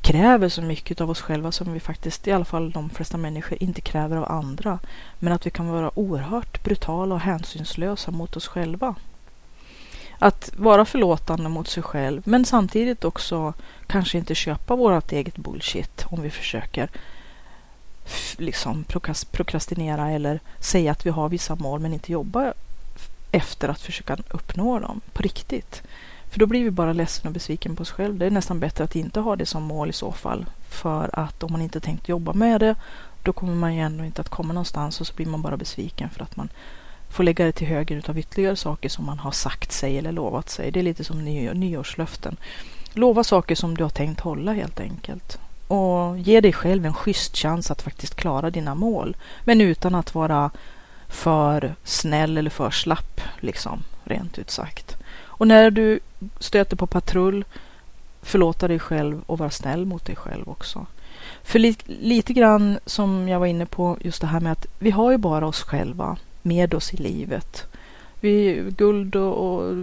kräver 0.00 0.48
så 0.48 0.62
mycket 0.62 1.00
av 1.00 1.10
oss 1.10 1.20
själva 1.20 1.52
som 1.52 1.72
vi 1.72 1.80
faktiskt, 1.80 2.28
i 2.28 2.32
alla 2.32 2.44
fall 2.44 2.70
de 2.70 2.90
flesta 2.90 3.16
människor, 3.16 3.62
inte 3.62 3.80
kräver 3.80 4.16
av 4.16 4.32
andra. 4.32 4.78
Men 5.18 5.32
att 5.32 5.46
vi 5.46 5.50
kan 5.50 5.68
vara 5.68 5.98
oerhört 5.98 6.64
brutala 6.64 7.14
och 7.14 7.20
hänsynslösa 7.20 8.10
mot 8.10 8.36
oss 8.36 8.46
själva. 8.46 8.94
Att 10.18 10.50
vara 10.56 10.84
förlåtande 10.84 11.48
mot 11.48 11.68
sig 11.68 11.82
själv, 11.82 12.22
men 12.24 12.44
samtidigt 12.44 13.04
också 13.04 13.54
kanske 13.86 14.18
inte 14.18 14.34
köpa 14.34 14.76
vårt 14.76 15.12
eget 15.12 15.36
bullshit 15.36 16.04
om 16.10 16.22
vi 16.22 16.30
försöker 16.30 16.90
liksom 18.38 18.84
prokrastinera 19.30 20.10
eller 20.10 20.40
säga 20.60 20.92
att 20.92 21.06
vi 21.06 21.10
har 21.10 21.28
vissa 21.28 21.54
mål 21.54 21.80
men 21.80 21.92
inte 21.92 22.12
jobba 22.12 22.52
efter 23.32 23.68
att 23.68 23.80
försöka 23.80 24.16
uppnå 24.30 24.78
dem 24.78 25.00
på 25.12 25.22
riktigt. 25.22 25.82
För 26.30 26.38
då 26.38 26.46
blir 26.46 26.64
vi 26.64 26.70
bara 26.70 26.92
ledsen 26.92 27.26
och 27.26 27.32
besviken 27.32 27.76
på 27.76 27.82
oss 27.82 27.90
själva. 27.90 28.18
Det 28.18 28.26
är 28.26 28.30
nästan 28.30 28.60
bättre 28.60 28.84
att 28.84 28.96
inte 28.96 29.20
ha 29.20 29.36
det 29.36 29.46
som 29.46 29.62
mål 29.62 29.90
i 29.90 29.92
så 29.92 30.12
fall. 30.12 30.46
För 30.68 31.10
att 31.12 31.42
om 31.42 31.52
man 31.52 31.62
inte 31.62 31.80
tänkt 31.80 32.08
jobba 32.08 32.32
med 32.32 32.60
det, 32.60 32.74
då 33.22 33.32
kommer 33.32 33.54
man 33.54 33.74
ju 33.74 33.80
ändå 33.80 34.04
inte 34.04 34.20
att 34.20 34.28
komma 34.28 34.52
någonstans 34.52 35.00
och 35.00 35.06
så 35.06 35.14
blir 35.14 35.26
man 35.26 35.42
bara 35.42 35.56
besviken 35.56 36.10
för 36.10 36.22
att 36.22 36.36
man 36.36 36.48
får 37.08 37.24
lägga 37.24 37.44
det 37.44 37.52
till 37.52 37.66
höger 37.66 37.96
utav 37.96 38.18
ytterligare 38.18 38.56
saker 38.56 38.88
som 38.88 39.04
man 39.04 39.18
har 39.18 39.30
sagt 39.30 39.72
sig 39.72 39.98
eller 39.98 40.12
lovat 40.12 40.48
sig. 40.48 40.70
Det 40.70 40.80
är 40.80 40.84
lite 40.84 41.04
som 41.04 41.24
nyårslöften. 41.24 42.36
Lova 42.92 43.24
saker 43.24 43.54
som 43.54 43.76
du 43.76 43.82
har 43.82 43.90
tänkt 43.90 44.20
hålla 44.20 44.52
helt 44.52 44.80
enkelt. 44.80 45.38
Och 45.68 46.18
ge 46.18 46.40
dig 46.40 46.52
själv 46.52 46.86
en 46.86 46.94
schysst 46.94 47.36
chans 47.36 47.70
att 47.70 47.82
faktiskt 47.82 48.14
klara 48.14 48.50
dina 48.50 48.74
mål. 48.74 49.16
Men 49.44 49.60
utan 49.60 49.94
att 49.94 50.14
vara 50.14 50.50
för 51.08 51.74
snäll 51.84 52.38
eller 52.38 52.50
för 52.50 52.70
slapp, 52.70 53.20
liksom, 53.40 53.82
rent 54.04 54.38
ut 54.38 54.50
sagt. 54.50 54.96
Och 55.38 55.48
när 55.48 55.70
du 55.70 56.00
stöter 56.38 56.76
på 56.76 56.86
patrull, 56.86 57.44
förlåta 58.22 58.68
dig 58.68 58.78
själv 58.78 59.22
och 59.26 59.38
vara 59.38 59.50
snäll 59.50 59.86
mot 59.86 60.04
dig 60.04 60.16
själv 60.16 60.48
också. 60.48 60.86
För 61.42 61.58
li 61.58 61.76
lite 61.86 62.32
grann 62.32 62.78
som 62.86 63.28
jag 63.28 63.38
var 63.38 63.46
inne 63.46 63.66
på, 63.66 63.98
just 64.00 64.20
det 64.20 64.26
här 64.26 64.40
med 64.40 64.52
att 64.52 64.66
vi 64.78 64.90
har 64.90 65.10
ju 65.10 65.16
bara 65.16 65.46
oss 65.46 65.62
själva 65.62 66.16
med 66.42 66.74
oss 66.74 66.94
i 66.94 66.96
livet. 66.96 67.66
Vi, 68.20 68.64
guld 68.76 69.16
och, 69.16 69.34
och 69.34 69.74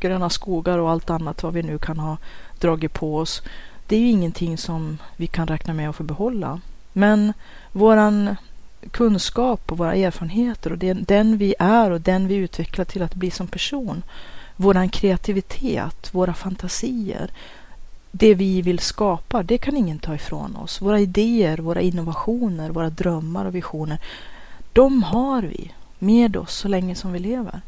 gröna 0.00 0.30
skogar 0.30 0.78
och 0.78 0.90
allt 0.90 1.10
annat 1.10 1.42
vad 1.42 1.54
vi 1.54 1.62
nu 1.62 1.78
kan 1.78 1.98
ha 1.98 2.16
dragit 2.60 2.92
på 2.92 3.16
oss. 3.16 3.42
Det 3.86 3.96
är 3.96 4.00
ju 4.00 4.10
ingenting 4.10 4.58
som 4.58 4.98
vi 5.16 5.26
kan 5.26 5.46
räkna 5.46 5.74
med 5.74 5.88
att 5.88 5.96
få 5.96 6.02
behålla. 6.02 6.60
Men 6.92 7.32
våran 7.72 8.36
kunskap 8.90 9.72
och 9.72 9.78
våra 9.78 9.94
erfarenheter 9.94 10.72
och 10.72 10.78
den, 10.78 11.04
den 11.04 11.36
vi 11.36 11.54
är 11.58 11.90
och 11.90 12.00
den 12.00 12.28
vi 12.28 12.34
utvecklar 12.34 12.84
till 12.84 13.02
att 13.02 13.14
bli 13.14 13.30
som 13.30 13.46
person 13.46 14.02
våran 14.56 14.88
kreativitet, 14.88 16.14
våra 16.14 16.34
fantasier, 16.34 17.30
det 18.10 18.34
vi 18.34 18.62
vill 18.62 18.78
skapa, 18.78 19.42
det 19.42 19.58
kan 19.58 19.76
ingen 19.76 19.98
ta 19.98 20.14
ifrån 20.14 20.56
oss. 20.56 20.82
Våra 20.82 21.00
idéer, 21.00 21.58
våra 21.58 21.80
innovationer, 21.80 22.70
våra 22.70 22.90
drömmar 22.90 23.44
och 23.44 23.54
visioner, 23.54 23.98
de 24.72 25.02
har 25.02 25.42
vi 25.42 25.72
med 25.98 26.36
oss 26.36 26.54
så 26.54 26.68
länge 26.68 26.94
som 26.94 27.12
vi 27.12 27.18
lever. 27.18 27.60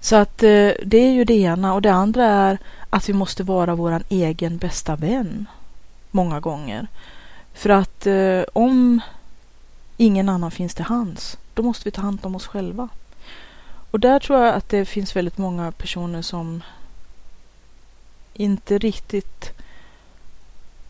Så 0.00 0.16
att 0.16 0.42
eh, 0.42 0.70
det 0.84 0.98
är 0.98 1.12
ju 1.12 1.24
det 1.24 1.34
ena 1.34 1.74
och 1.74 1.82
det 1.82 1.92
andra 1.92 2.24
är 2.24 2.58
att 2.90 3.08
vi 3.08 3.12
måste 3.12 3.42
vara 3.42 3.74
vår 3.74 4.02
egen 4.08 4.58
bästa 4.58 4.96
vän 4.96 5.46
många 6.10 6.40
gånger. 6.40 6.86
För 7.54 7.70
att 7.70 8.06
eh, 8.06 8.42
om 8.52 9.00
ingen 9.96 10.28
annan 10.28 10.50
finns 10.50 10.74
till 10.74 10.84
hands, 10.84 11.38
då 11.54 11.62
måste 11.62 11.84
vi 11.84 11.90
ta 11.90 12.00
hand 12.00 12.18
om 12.22 12.36
oss 12.36 12.46
själva. 12.46 12.88
Och 13.90 14.00
där 14.00 14.18
tror 14.18 14.38
jag 14.38 14.54
att 14.54 14.68
det 14.68 14.84
finns 14.84 15.16
väldigt 15.16 15.38
många 15.38 15.72
personer 15.72 16.22
som 16.22 16.62
inte 18.34 18.78
riktigt 18.78 19.52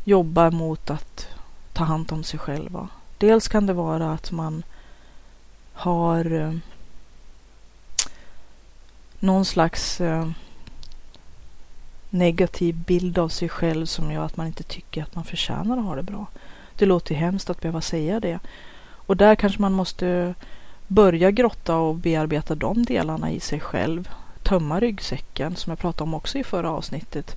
jobbar 0.05 0.51
mot 0.51 0.91
att 0.91 1.29
ta 1.73 1.85
hand 1.85 2.13
om 2.13 2.25
sig 2.25 2.39
själva. 2.39 2.89
Dels 3.19 3.49
kan 3.49 3.67
det 3.67 3.73
vara 3.73 4.13
att 4.13 4.31
man 4.31 4.63
har 5.73 6.33
eh, 6.33 6.55
någon 9.19 9.45
slags 9.45 10.01
eh, 10.01 10.31
negativ 12.11 12.75
bild 12.75 13.19
av 13.19 13.29
sig 13.29 13.49
själv 13.49 13.87
som 13.87 14.13
gör 14.13 14.25
att 14.25 14.37
man 14.37 14.47
inte 14.47 14.63
tycker 14.63 15.03
att 15.03 15.15
man 15.15 15.25
förtjänar 15.25 15.79
att 15.79 15.85
ha 15.85 15.97
det 15.97 16.03
bra. 16.03 16.27
Det 16.77 16.87
låter 16.87 17.15
ju 17.15 17.21
hemskt 17.21 17.51
att 17.51 17.61
behöva 17.61 17.81
säga 17.81 18.21
det. 18.21 18.39
Och 18.81 19.17
där 19.17 19.35
kanske 19.35 19.61
man 19.61 19.73
måste 19.73 20.35
börja 20.89 21.31
grotta 21.31 21.77
och 21.77 21.95
bearbeta 21.95 22.55
de 22.55 22.85
delarna 22.85 23.31
i 23.31 23.41
sig 23.41 23.61
själv. 23.61 24.09
Tömma 24.43 24.81
ryggsäcken 24.81 25.57
som 25.57 25.71
jag 25.71 25.79
pratade 25.79 26.03
om 26.03 26.15
också 26.15 26.39
i 26.39 26.45
förra 26.45 26.71
avsnittet 26.71 27.37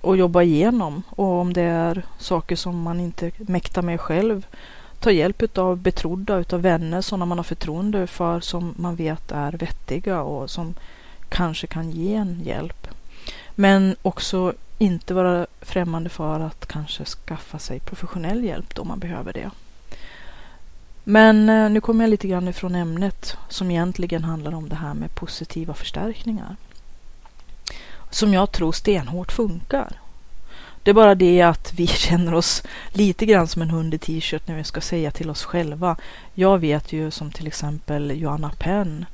och 0.00 0.16
jobba 0.16 0.42
igenom. 0.42 1.02
Och 1.08 1.26
om 1.26 1.52
det 1.52 1.62
är 1.62 2.02
saker 2.18 2.56
som 2.56 2.82
man 2.82 3.00
inte 3.00 3.30
mäktar 3.36 3.82
med 3.82 4.00
själv, 4.00 4.46
ta 5.00 5.10
hjälp 5.10 5.58
av 5.58 5.76
betrodda, 5.76 6.36
utav 6.36 6.62
vänner, 6.62 7.00
sådana 7.00 7.26
man 7.26 7.38
har 7.38 7.44
förtroende 7.44 8.06
för 8.06 8.40
som 8.40 8.74
man 8.76 8.96
vet 8.96 9.32
är 9.32 9.52
vettiga 9.52 10.22
och 10.22 10.50
som 10.50 10.74
kanske 11.28 11.66
kan 11.66 11.90
ge 11.90 12.14
en 12.14 12.40
hjälp. 12.44 12.88
Men 13.54 13.96
också 14.02 14.52
inte 14.78 15.14
vara 15.14 15.46
främmande 15.60 16.10
för 16.10 16.40
att 16.40 16.66
kanske 16.66 17.04
skaffa 17.04 17.58
sig 17.58 17.80
professionell 17.80 18.44
hjälp 18.44 18.74
då 18.74 18.84
man 18.84 18.98
behöver 18.98 19.32
det. 19.32 19.50
Men 21.10 21.48
eh, 21.48 21.70
nu 21.70 21.80
kommer 21.80 22.04
jag 22.04 22.10
lite 22.10 22.28
grann 22.28 22.48
ifrån 22.48 22.74
ämnet 22.74 23.36
som 23.48 23.70
egentligen 23.70 24.24
handlar 24.24 24.54
om 24.54 24.68
det 24.68 24.76
här 24.76 24.94
med 24.94 25.14
positiva 25.14 25.74
förstärkningar. 25.74 26.56
som 28.10 28.34
jag 28.34 28.52
tror 28.52 28.72
stenhårt 28.72 29.32
funkar. 29.32 29.92
Det 30.82 30.90
är 30.90 30.94
bara 30.94 31.14
det 31.14 31.42
att 31.42 31.72
vi 31.76 31.86
känner 31.86 32.34
oss 32.34 32.62
lite 32.92 33.26
grann 33.26 33.48
som 33.48 33.62
en 33.62 33.70
hund 33.70 33.94
i 33.94 33.98
t-shirt 33.98 34.48
när 34.48 34.56
vi 34.56 34.64
ska 34.64 34.80
säga 34.80 35.10
till 35.10 35.30
oss 35.30 35.44
själva. 35.44 35.96
Jag 36.34 36.58
vet 36.58 36.92
ju 36.92 37.10
som 37.10 37.30
till 37.30 37.46
exempel 37.46 38.20
Joanna 38.20 38.50
Penn, 38.58 39.06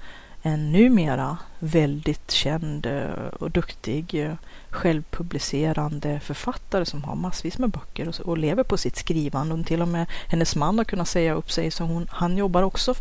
en 0.47 0.73
numera 0.73 1.39
väldigt 1.59 2.31
känd 2.31 2.87
eh, 2.87 3.27
och 3.41 3.51
duktig 3.51 4.15
eh, 4.15 4.35
självpublicerande 4.71 6.21
författare 6.21 6.85
som 6.85 7.05
har 7.05 7.15
massvis 7.15 7.59
med 7.59 7.71
böcker 7.71 8.09
och, 8.09 8.21
och 8.21 8.39
lever 8.39 8.63
på 8.63 8.77
sitt 8.77 8.97
skrivande. 8.97 9.55
Och 9.55 9.67
till 9.67 9.83
och 9.83 9.89
med 9.89 10.07
hennes 10.29 10.57
man 10.57 10.79
har 10.79 10.85
kunnat 10.85 11.09
säga 11.09 11.35
upp 11.35 11.53
sig 11.53 11.71
så 11.71 11.85
hon, 11.85 12.07
han 12.11 12.37
jobbar 12.37 12.63
också 12.63 12.95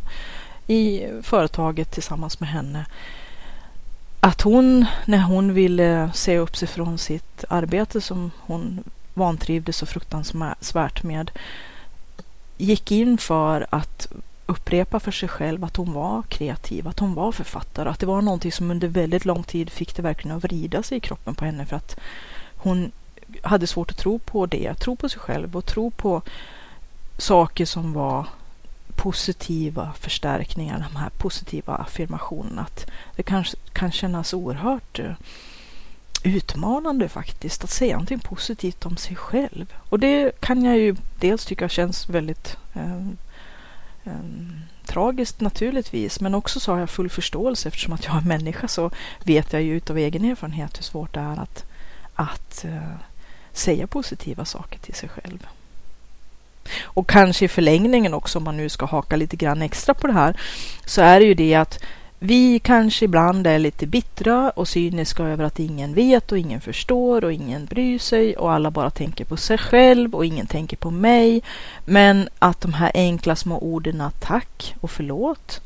i 0.68 1.06
företaget 1.22 1.92
tillsammans 1.92 2.40
med 2.40 2.50
henne. 2.50 2.86
Att 4.20 4.42
hon, 4.42 4.86
när 5.06 5.22
hon 5.22 5.54
ville 5.54 6.12
säga 6.14 6.40
upp 6.40 6.58
sig 6.58 6.68
från 6.68 6.98
sitt 6.98 7.44
arbete 7.50 8.02
som 8.02 8.32
hon 8.40 8.84
vantrivdes 9.14 9.78
så 9.78 9.86
fruktansvärt 9.86 11.04
med, 11.04 11.32
gick 12.58 12.92
in 12.92 13.18
för 13.18 13.68
att 13.70 14.08
upprepa 14.46 15.00
för 15.00 15.12
sig 15.12 15.30
själv 15.30 15.64
att 15.64 15.76
hon 15.76 15.94
var 15.94 16.22
kreativ, 16.22 16.88
att 16.88 17.00
hon 17.00 17.14
var 17.14 17.32
författare, 17.32 17.90
att 17.90 18.00
det 18.00 18.06
var 18.06 18.22
någonting 18.22 18.52
som 18.52 18.72
under 18.72 18.88
väldigt 18.88 19.26
lång 19.26 19.44
tid 19.44 19.70
fick 19.70 19.96
det 19.96 20.02
verkligen 20.02 20.38
att 20.38 20.44
vrida 20.44 20.84
sig 20.84 20.98
i 20.98 21.02
kroppen 21.02 21.36
på 21.36 21.46
henne 21.46 21.66
för 21.66 21.76
att 21.76 22.00
hon 22.58 22.92
hade 23.42 23.68
svårt 23.68 23.92
att 23.92 23.98
tro 23.98 24.20
på 24.20 24.46
det, 24.46 24.74
tro 24.74 24.96
på 24.96 25.10
sig 25.10 25.20
själv 25.20 25.56
och 25.56 25.66
tro 25.66 25.92
på 25.92 26.22
saker 27.18 27.66
som 27.66 27.94
var 27.94 28.28
positiva 28.96 29.94
förstärkningar, 30.00 30.86
de 30.94 31.00
här 31.00 31.10
positiva 31.10 31.76
affirmationerna. 31.76 32.62
Att 32.62 32.86
det 33.16 33.24
kan, 33.24 33.46
kan 33.74 33.92
kännas 33.92 34.34
oerhört 34.34 35.00
eh, 35.00 35.12
utmanande 36.24 37.10
faktiskt 37.10 37.64
att 37.64 37.70
säga 37.70 37.94
någonting 37.94 38.20
positivt 38.20 38.86
om 38.86 38.98
sig 38.98 39.16
själv. 39.16 39.74
Och 39.90 40.00
det 40.00 40.42
kan 40.42 40.64
jag 40.64 40.78
ju 40.78 40.96
dels 41.20 41.46
tycka 41.46 41.70
känns 41.70 42.10
väldigt 42.10 42.58
eh, 42.74 43.08
Ehm, 44.06 44.60
tragiskt 44.86 45.42
naturligtvis, 45.42 46.20
men 46.20 46.36
också 46.36 46.60
så 46.60 46.72
har 46.72 46.80
jag 46.80 46.90
full 46.90 47.10
förståelse 47.10 47.68
eftersom 47.68 47.94
att 47.94 48.06
jag 48.06 48.18
är 48.18 48.22
människa 48.22 48.68
så 48.68 48.92
vet 49.24 49.54
jag 49.54 49.62
ju 49.62 49.76
utav 49.76 49.98
egen 49.98 50.26
erfarenhet 50.26 50.78
hur 50.78 50.84
svårt 50.84 51.14
det 51.14 51.20
är 51.20 51.40
att, 51.42 51.66
att 52.16 52.66
uh, 52.66 52.96
säga 53.52 53.88
positiva 53.88 54.46
saker 54.46 54.80
till 54.80 54.94
sig 54.94 55.10
själv. 55.10 55.48
Och 56.84 57.10
kanske 57.10 57.46
i 57.46 57.48
förlängningen 57.48 58.14
också 58.14 58.38
om 58.38 58.44
man 58.44 58.58
nu 58.58 58.70
ska 58.70 58.86
haka 58.86 59.16
lite 59.16 59.36
grann 59.36 59.62
extra 59.62 59.94
på 59.94 60.08
det 60.08 60.14
här 60.14 60.38
så 60.86 61.02
är 61.02 61.20
det 61.20 61.26
ju 61.26 61.34
det 61.34 61.56
att 61.56 61.80
vi 62.26 62.60
kanske 62.60 63.06
ibland 63.06 63.48
är 63.48 63.60
lite 63.60 63.88
bittra 63.88 64.50
och 64.50 64.68
cyniska 64.68 65.24
över 65.24 65.44
att 65.44 65.60
ingen 65.60 65.94
vet 65.94 66.32
och 66.32 66.38
ingen 66.38 66.62
förstår 66.62 67.24
och 67.24 67.34
ingen 67.34 67.66
bryr 67.66 68.00
sig 68.00 68.38
och 68.38 68.52
alla 68.52 68.72
bara 68.72 68.90
tänker 68.90 69.26
på 69.26 69.38
sig 69.38 69.58
själv 69.58 70.16
och 70.16 70.26
ingen 70.26 70.48
tänker 70.48 70.78
på 70.78 70.92
mig. 70.92 71.42
Men 71.86 72.30
att 72.40 72.62
de 72.62 72.74
här 72.74 72.92
enkla 72.94 73.36
små 73.36 73.58
orden 73.58 74.04
tack 74.20 74.76
och 74.82 74.92
förlåt 74.92 75.62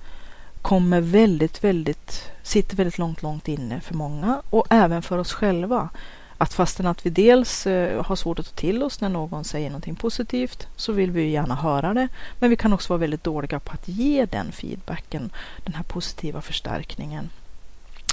kommer 0.61 1.01
väldigt, 1.01 1.63
väldigt, 1.63 2.31
sitter 2.43 2.77
väldigt 2.77 2.97
långt, 2.97 3.21
långt 3.21 3.47
inne 3.47 3.81
för 3.81 3.93
många 3.93 4.41
och 4.49 4.65
även 4.69 5.01
för 5.01 5.17
oss 5.17 5.33
själva 5.33 5.89
att 6.37 6.53
fastän 6.53 6.87
att 6.87 7.05
vi 7.05 7.09
dels 7.09 7.67
eh, 7.67 8.05
har 8.05 8.15
svårt 8.15 8.39
att 8.39 8.45
ta 8.45 8.51
till 8.51 8.83
oss 8.83 9.01
när 9.01 9.09
någon 9.09 9.43
säger 9.43 9.69
någonting 9.69 9.95
positivt 9.95 10.67
så 10.75 10.93
vill 10.93 11.11
vi 11.11 11.29
gärna 11.29 11.55
höra 11.55 11.93
det. 11.93 12.07
Men 12.39 12.49
vi 12.49 12.55
kan 12.55 12.73
också 12.73 12.93
vara 12.93 12.99
väldigt 12.99 13.23
dåliga 13.23 13.59
på 13.59 13.71
att 13.71 13.87
ge 13.87 14.25
den 14.25 14.51
feedbacken, 14.51 15.29
den 15.63 15.73
här 15.73 15.83
positiva 15.83 16.41
förstärkningen. 16.41 17.29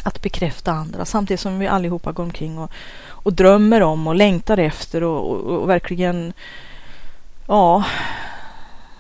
Att 0.03 0.23
bekräfta 0.23 0.73
andra 0.73 1.05
samtidigt 1.05 1.41
som 1.41 1.59
vi 1.59 1.67
allihopa 1.67 2.13
går 2.13 2.25
omkring 2.25 2.59
och, 2.59 2.71
och 3.07 3.33
drömmer 3.33 3.81
om 3.81 4.07
och 4.07 4.15
längtar 4.15 4.59
efter 4.59 5.03
och, 5.03 5.31
och, 5.31 5.61
och 5.61 5.69
verkligen 5.69 6.33
ja, 7.47 7.85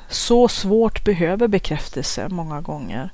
så 0.08 0.48
svårt 0.48 1.04
behöver 1.04 1.48
bekräftelse 1.48 2.28
många 2.28 2.60
gånger 2.60 3.10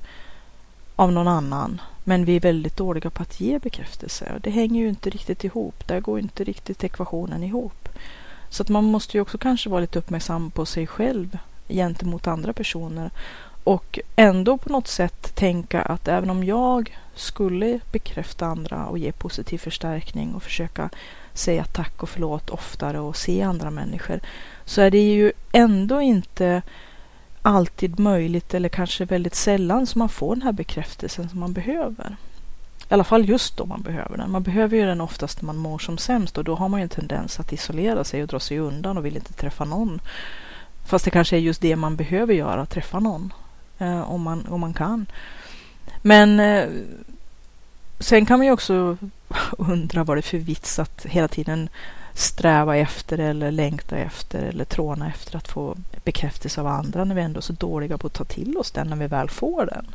av 0.95 1.11
någon 1.11 1.27
annan. 1.27 1.81
Men 2.03 2.25
vi 2.25 2.35
är 2.35 2.39
väldigt 2.39 2.77
dåliga 2.77 3.09
på 3.09 3.23
att 3.23 3.41
ge 3.41 3.59
bekräftelse. 3.59 4.39
Det 4.43 4.49
hänger 4.49 4.81
ju 4.81 4.89
inte 4.89 5.09
riktigt 5.09 5.43
ihop. 5.43 5.87
Där 5.87 5.99
går 5.99 6.19
inte 6.19 6.43
riktigt 6.43 6.83
ekvationen 6.83 7.43
ihop. 7.43 7.89
Så 8.49 8.63
att 8.63 8.69
man 8.69 8.83
måste 8.83 9.17
ju 9.17 9.21
också 9.21 9.37
kanske 9.37 9.69
vara 9.69 9.81
lite 9.81 9.99
uppmärksam 9.99 10.51
på 10.51 10.65
sig 10.65 10.87
själv 10.87 11.37
gentemot 11.69 12.27
andra 12.27 12.53
personer. 12.53 13.11
Och 13.63 13.99
ändå 14.15 14.57
på 14.57 14.69
något 14.69 14.87
sätt 14.87 15.35
tänka 15.35 15.81
att 15.81 16.07
även 16.07 16.29
om 16.29 16.43
jag 16.43 16.97
skulle 17.15 17.79
bekräfta 17.91 18.45
andra 18.45 18.85
och 18.85 18.97
ge 18.97 19.11
positiv 19.11 19.57
förstärkning 19.57 20.33
och 20.33 20.43
försöka 20.43 20.89
säga 21.33 21.63
tack 21.63 22.03
och 22.03 22.09
förlåt 22.09 22.49
oftare 22.49 22.99
och 22.99 23.17
se 23.17 23.41
andra 23.41 23.71
människor 23.71 24.19
så 24.65 24.81
är 24.81 24.91
det 24.91 25.11
ju 25.11 25.31
ändå 25.51 26.01
inte 26.01 26.61
alltid 27.41 27.99
möjligt 27.99 28.53
eller 28.53 28.69
kanske 28.69 29.05
väldigt 29.05 29.35
sällan 29.35 29.87
som 29.87 29.99
man 29.99 30.09
får 30.09 30.35
den 30.35 30.41
här 30.41 30.51
bekräftelsen 30.51 31.29
som 31.29 31.39
man 31.39 31.53
behöver. 31.53 32.15
I 32.89 32.93
alla 32.93 33.03
fall 33.03 33.29
just 33.29 33.57
då 33.57 33.65
man 33.65 33.81
behöver 33.81 34.17
den. 34.17 34.31
Man 34.31 34.43
behöver 34.43 34.77
ju 34.77 34.85
den 34.85 35.01
oftast 35.01 35.41
när 35.41 35.45
man 35.45 35.57
mår 35.57 35.79
som 35.79 35.97
sämst 35.97 36.37
och 36.37 36.43
då 36.43 36.55
har 36.55 36.69
man 36.69 36.79
ju 36.79 36.83
en 36.83 36.89
tendens 36.89 37.39
att 37.39 37.53
isolera 37.53 38.03
sig 38.03 38.21
och 38.21 38.27
dra 38.27 38.39
sig 38.39 38.59
undan 38.59 38.97
och 38.97 39.05
vill 39.05 39.15
inte 39.15 39.33
träffa 39.33 39.65
någon. 39.65 40.01
Fast 40.85 41.05
det 41.05 41.11
kanske 41.11 41.35
är 41.35 41.39
just 41.39 41.61
det 41.61 41.75
man 41.75 41.95
behöver 41.95 42.33
göra, 42.33 42.65
träffa 42.65 42.99
någon. 42.99 43.33
Eh, 43.77 44.11
om, 44.11 44.21
man, 44.21 44.45
om 44.49 44.61
man 44.61 44.73
kan. 44.73 45.05
Men 46.01 46.39
eh, 46.39 46.69
sen 47.99 48.25
kan 48.25 48.39
man 48.39 48.45
ju 48.45 48.51
också 48.53 48.97
undra 49.57 50.03
vad 50.03 50.17
det 50.17 50.19
är 50.19 50.21
för 50.21 50.37
vits 50.37 50.79
att 50.79 51.05
hela 51.05 51.27
tiden 51.27 51.69
sträva 52.13 52.77
efter 52.77 53.17
eller 53.17 53.51
längta 53.51 53.97
efter 53.97 54.41
eller 54.41 54.65
tråna 54.65 55.07
efter 55.09 55.35
att 55.35 55.47
få 55.47 55.77
bekräftelse 56.03 56.61
av 56.61 56.67
andra 56.67 57.03
när 57.03 57.15
vi 57.15 57.21
ändå 57.21 57.37
är 57.37 57.41
så 57.41 57.53
dåliga 57.53 57.97
på 57.97 58.07
att 58.07 58.13
ta 58.13 58.23
till 58.23 58.57
oss 58.57 58.71
den 58.71 58.87
när 58.87 58.95
vi 58.95 59.07
väl 59.07 59.29
får 59.29 59.65
den. 59.65 59.85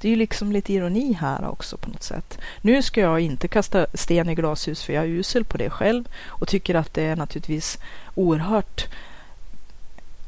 Det 0.00 0.08
är 0.08 0.10
ju 0.10 0.16
liksom 0.16 0.52
lite 0.52 0.72
ironi 0.72 1.12
här 1.12 1.48
också 1.48 1.76
på 1.76 1.90
något 1.90 2.02
sätt. 2.02 2.38
Nu 2.60 2.82
ska 2.82 3.00
jag 3.00 3.20
inte 3.20 3.48
kasta 3.48 3.86
sten 3.94 4.28
i 4.28 4.34
glashus 4.34 4.82
för 4.82 4.92
jag 4.92 5.04
är 5.04 5.08
usel 5.08 5.44
på 5.44 5.56
det 5.56 5.70
själv 5.70 6.08
och 6.26 6.48
tycker 6.48 6.74
att 6.74 6.94
det 6.94 7.02
är 7.02 7.16
naturligtvis 7.16 7.78
oerhört 8.14 8.88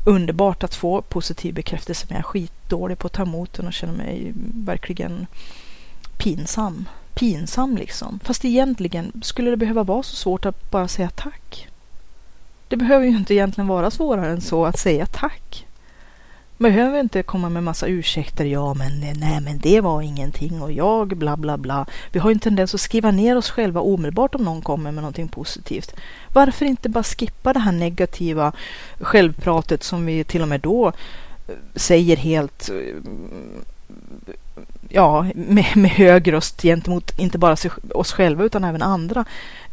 underbart 0.04 0.64
att 0.64 0.74
få 0.74 1.02
positiv 1.02 1.54
bekräftelse 1.54 2.06
men 2.08 2.16
jag 2.16 2.24
är 2.24 2.28
skitdålig 2.28 2.98
på 2.98 3.06
att 3.06 3.12
ta 3.12 3.22
emot 3.22 3.52
den 3.52 3.66
och 3.66 3.72
känner 3.72 3.94
mig 3.94 4.32
verkligen 4.54 5.26
pinsam 6.16 6.88
pinsam 7.20 7.76
liksom. 7.76 8.20
Fast 8.24 8.44
egentligen 8.44 9.12
skulle 9.22 9.50
det 9.50 9.56
behöva 9.56 9.82
vara 9.82 10.02
så 10.02 10.16
svårt 10.16 10.46
att 10.46 10.70
bara 10.70 10.88
säga 10.88 11.10
tack. 11.10 11.68
Det 12.68 12.76
behöver 12.76 13.06
ju 13.06 13.16
inte 13.16 13.34
egentligen 13.34 13.68
vara 13.68 13.90
svårare 13.90 14.30
än 14.30 14.40
så 14.40 14.66
att 14.66 14.78
säga 14.78 15.06
tack. 15.06 15.66
Man 16.56 16.72
behöver 16.72 17.00
inte 17.00 17.22
komma 17.22 17.48
med 17.48 17.62
massa 17.62 17.86
ursäkter. 17.86 18.44
Ja, 18.44 18.74
men 18.74 19.00
nej, 19.00 19.40
men 19.40 19.58
det 19.58 19.80
var 19.80 20.02
ingenting 20.02 20.62
och 20.62 20.72
jag 20.72 21.08
bla 21.08 21.36
bla 21.36 21.58
bla. 21.58 21.86
Vi 22.12 22.18
har 22.18 22.30
ju 22.30 22.34
en 22.34 22.40
tendens 22.40 22.74
att 22.74 22.80
skriva 22.80 23.10
ner 23.10 23.36
oss 23.36 23.50
själva 23.50 23.80
omedelbart 23.80 24.34
om 24.34 24.44
någon 24.44 24.62
kommer 24.62 24.92
med 24.92 25.02
någonting 25.02 25.28
positivt. 25.28 25.94
Varför 26.32 26.66
inte 26.66 26.88
bara 26.88 27.04
skippa 27.04 27.52
det 27.52 27.60
här 27.60 27.72
negativa 27.72 28.52
självpratet 29.00 29.82
som 29.82 30.06
vi 30.06 30.24
till 30.24 30.42
och 30.42 30.48
med 30.48 30.60
då 30.60 30.88
eh, 30.88 31.54
säger 31.74 32.16
helt 32.16 32.70
eh, 32.70 32.96
ja, 34.90 35.26
med, 35.34 35.76
med 35.76 35.90
hög 35.90 36.32
röst 36.32 36.62
gentemot 36.62 37.18
inte 37.18 37.38
bara 37.38 37.56
sig, 37.56 37.70
oss 37.94 38.12
själva 38.12 38.44
utan 38.44 38.64
även 38.64 38.82
andra. 38.82 39.24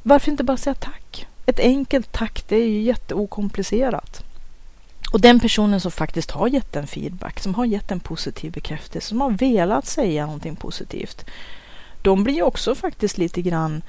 Varför 0.03 0.31
inte 0.31 0.43
bara 0.43 0.57
säga 0.57 0.73
tack? 0.73 1.27
Ett 1.45 1.59
enkelt 1.59 2.11
tack, 2.11 2.43
det 2.47 2.55
är 2.55 2.67
ju 2.67 2.81
jätteokomplicerat. 2.81 4.23
Och 5.11 5.21
den 5.21 5.39
personen 5.39 5.81
som 5.81 5.91
faktiskt 5.91 6.31
har 6.31 6.47
gett 6.47 6.75
en 6.75 6.87
feedback, 6.87 7.39
som 7.39 7.55
har 7.55 7.65
gett 7.65 7.91
en 7.91 7.99
positiv 7.99 8.51
bekräftelse, 8.51 9.07
som 9.07 9.21
har 9.21 9.31
velat 9.31 9.85
säga 9.85 10.25
någonting 10.25 10.55
positivt, 10.55 11.25
de 12.01 12.23
blir 12.23 12.35
ju 12.35 12.41
också 12.41 12.75
faktiskt 12.75 13.17
lite 13.17 13.41
grann, 13.41 13.81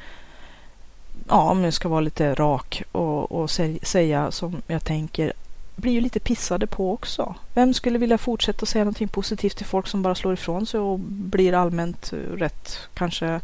ja 1.28 1.50
om 1.50 1.64
jag 1.64 1.74
ska 1.74 1.88
vara 1.88 2.00
lite 2.00 2.34
rak 2.34 2.82
och, 2.92 3.32
och 3.32 3.50
säga 3.82 4.30
som 4.30 4.62
jag 4.66 4.84
tänker, 4.84 5.32
blir 5.78 5.92
ju 5.92 6.00
lite 6.00 6.20
pissade 6.20 6.66
på 6.66 6.92
också. 6.92 7.34
Vem 7.54 7.74
skulle 7.74 7.98
vilja 7.98 8.18
fortsätta 8.18 8.66
säga 8.66 8.84
någonting 8.84 9.08
positivt 9.08 9.56
till 9.56 9.66
folk 9.66 9.86
som 9.86 10.02
bara 10.02 10.14
slår 10.14 10.32
ifrån 10.34 10.66
sig 10.66 10.80
och 10.80 10.98
blir 10.98 11.52
allmänt 11.52 12.12
eh, 12.12 12.36
rätt, 12.36 12.78
kanske, 12.94 13.40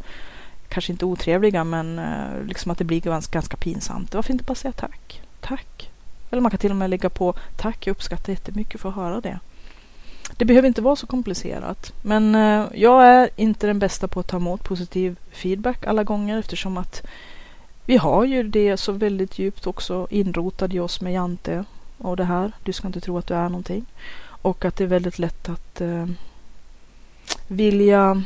kanske 0.69 0.91
inte 0.91 1.05
otrevliga, 1.05 1.63
men 1.63 1.99
eh, 1.99 2.43
liksom 2.47 2.71
att 2.71 2.77
det 2.77 2.83
blir 2.83 3.01
ganska, 3.01 3.33
ganska 3.33 3.57
pinsamt. 3.57 4.13
Varför 4.13 4.31
inte 4.31 4.43
bara 4.43 4.55
säga 4.55 4.71
tack? 4.71 5.21
Tack. 5.39 5.91
Eller 6.31 6.41
man 6.41 6.51
kan 6.51 6.57
till 6.57 6.71
och 6.71 6.77
med 6.77 6.89
lägga 6.89 7.09
på 7.09 7.33
tack, 7.57 7.87
jag 7.87 7.91
uppskattar 7.91 8.33
jättemycket 8.33 8.81
för 8.81 8.89
att 8.89 8.95
höra 8.95 9.21
det. 9.21 9.39
Det 10.37 10.45
behöver 10.45 10.67
inte 10.67 10.81
vara 10.81 10.95
så 10.95 11.07
komplicerat, 11.07 11.93
men 12.01 12.35
eh, 12.35 12.65
jag 12.73 13.07
är 13.07 13.29
inte 13.35 13.67
den 13.67 13.79
bästa 13.79 14.07
på 14.07 14.19
att 14.19 14.27
ta 14.27 14.37
emot 14.37 14.63
positiv 14.63 15.15
feedback 15.31 15.87
alla 15.87 16.03
gånger 16.03 16.37
eftersom 16.37 16.77
att 16.77 17.05
vi 17.85 17.97
har 17.97 18.25
ju 18.25 18.43
det 18.43 18.77
så 18.77 18.91
väldigt 18.91 19.39
djupt 19.39 19.67
också 19.67 20.07
inrotat 20.09 20.73
i 20.73 20.79
oss 20.79 21.01
med 21.01 21.13
Jante 21.13 21.65
av 21.97 22.17
det 22.17 22.23
här. 22.23 22.51
Du 22.63 22.73
ska 22.73 22.87
inte 22.87 23.01
tro 23.01 23.17
att 23.17 23.27
du 23.27 23.33
är 23.33 23.49
någonting. 23.49 23.85
Och 24.23 24.65
att 24.65 24.75
det 24.75 24.83
är 24.83 24.87
väldigt 24.87 25.19
lätt 25.19 25.49
att 25.49 25.81
eh, 25.81 26.05
vilja 27.47 28.23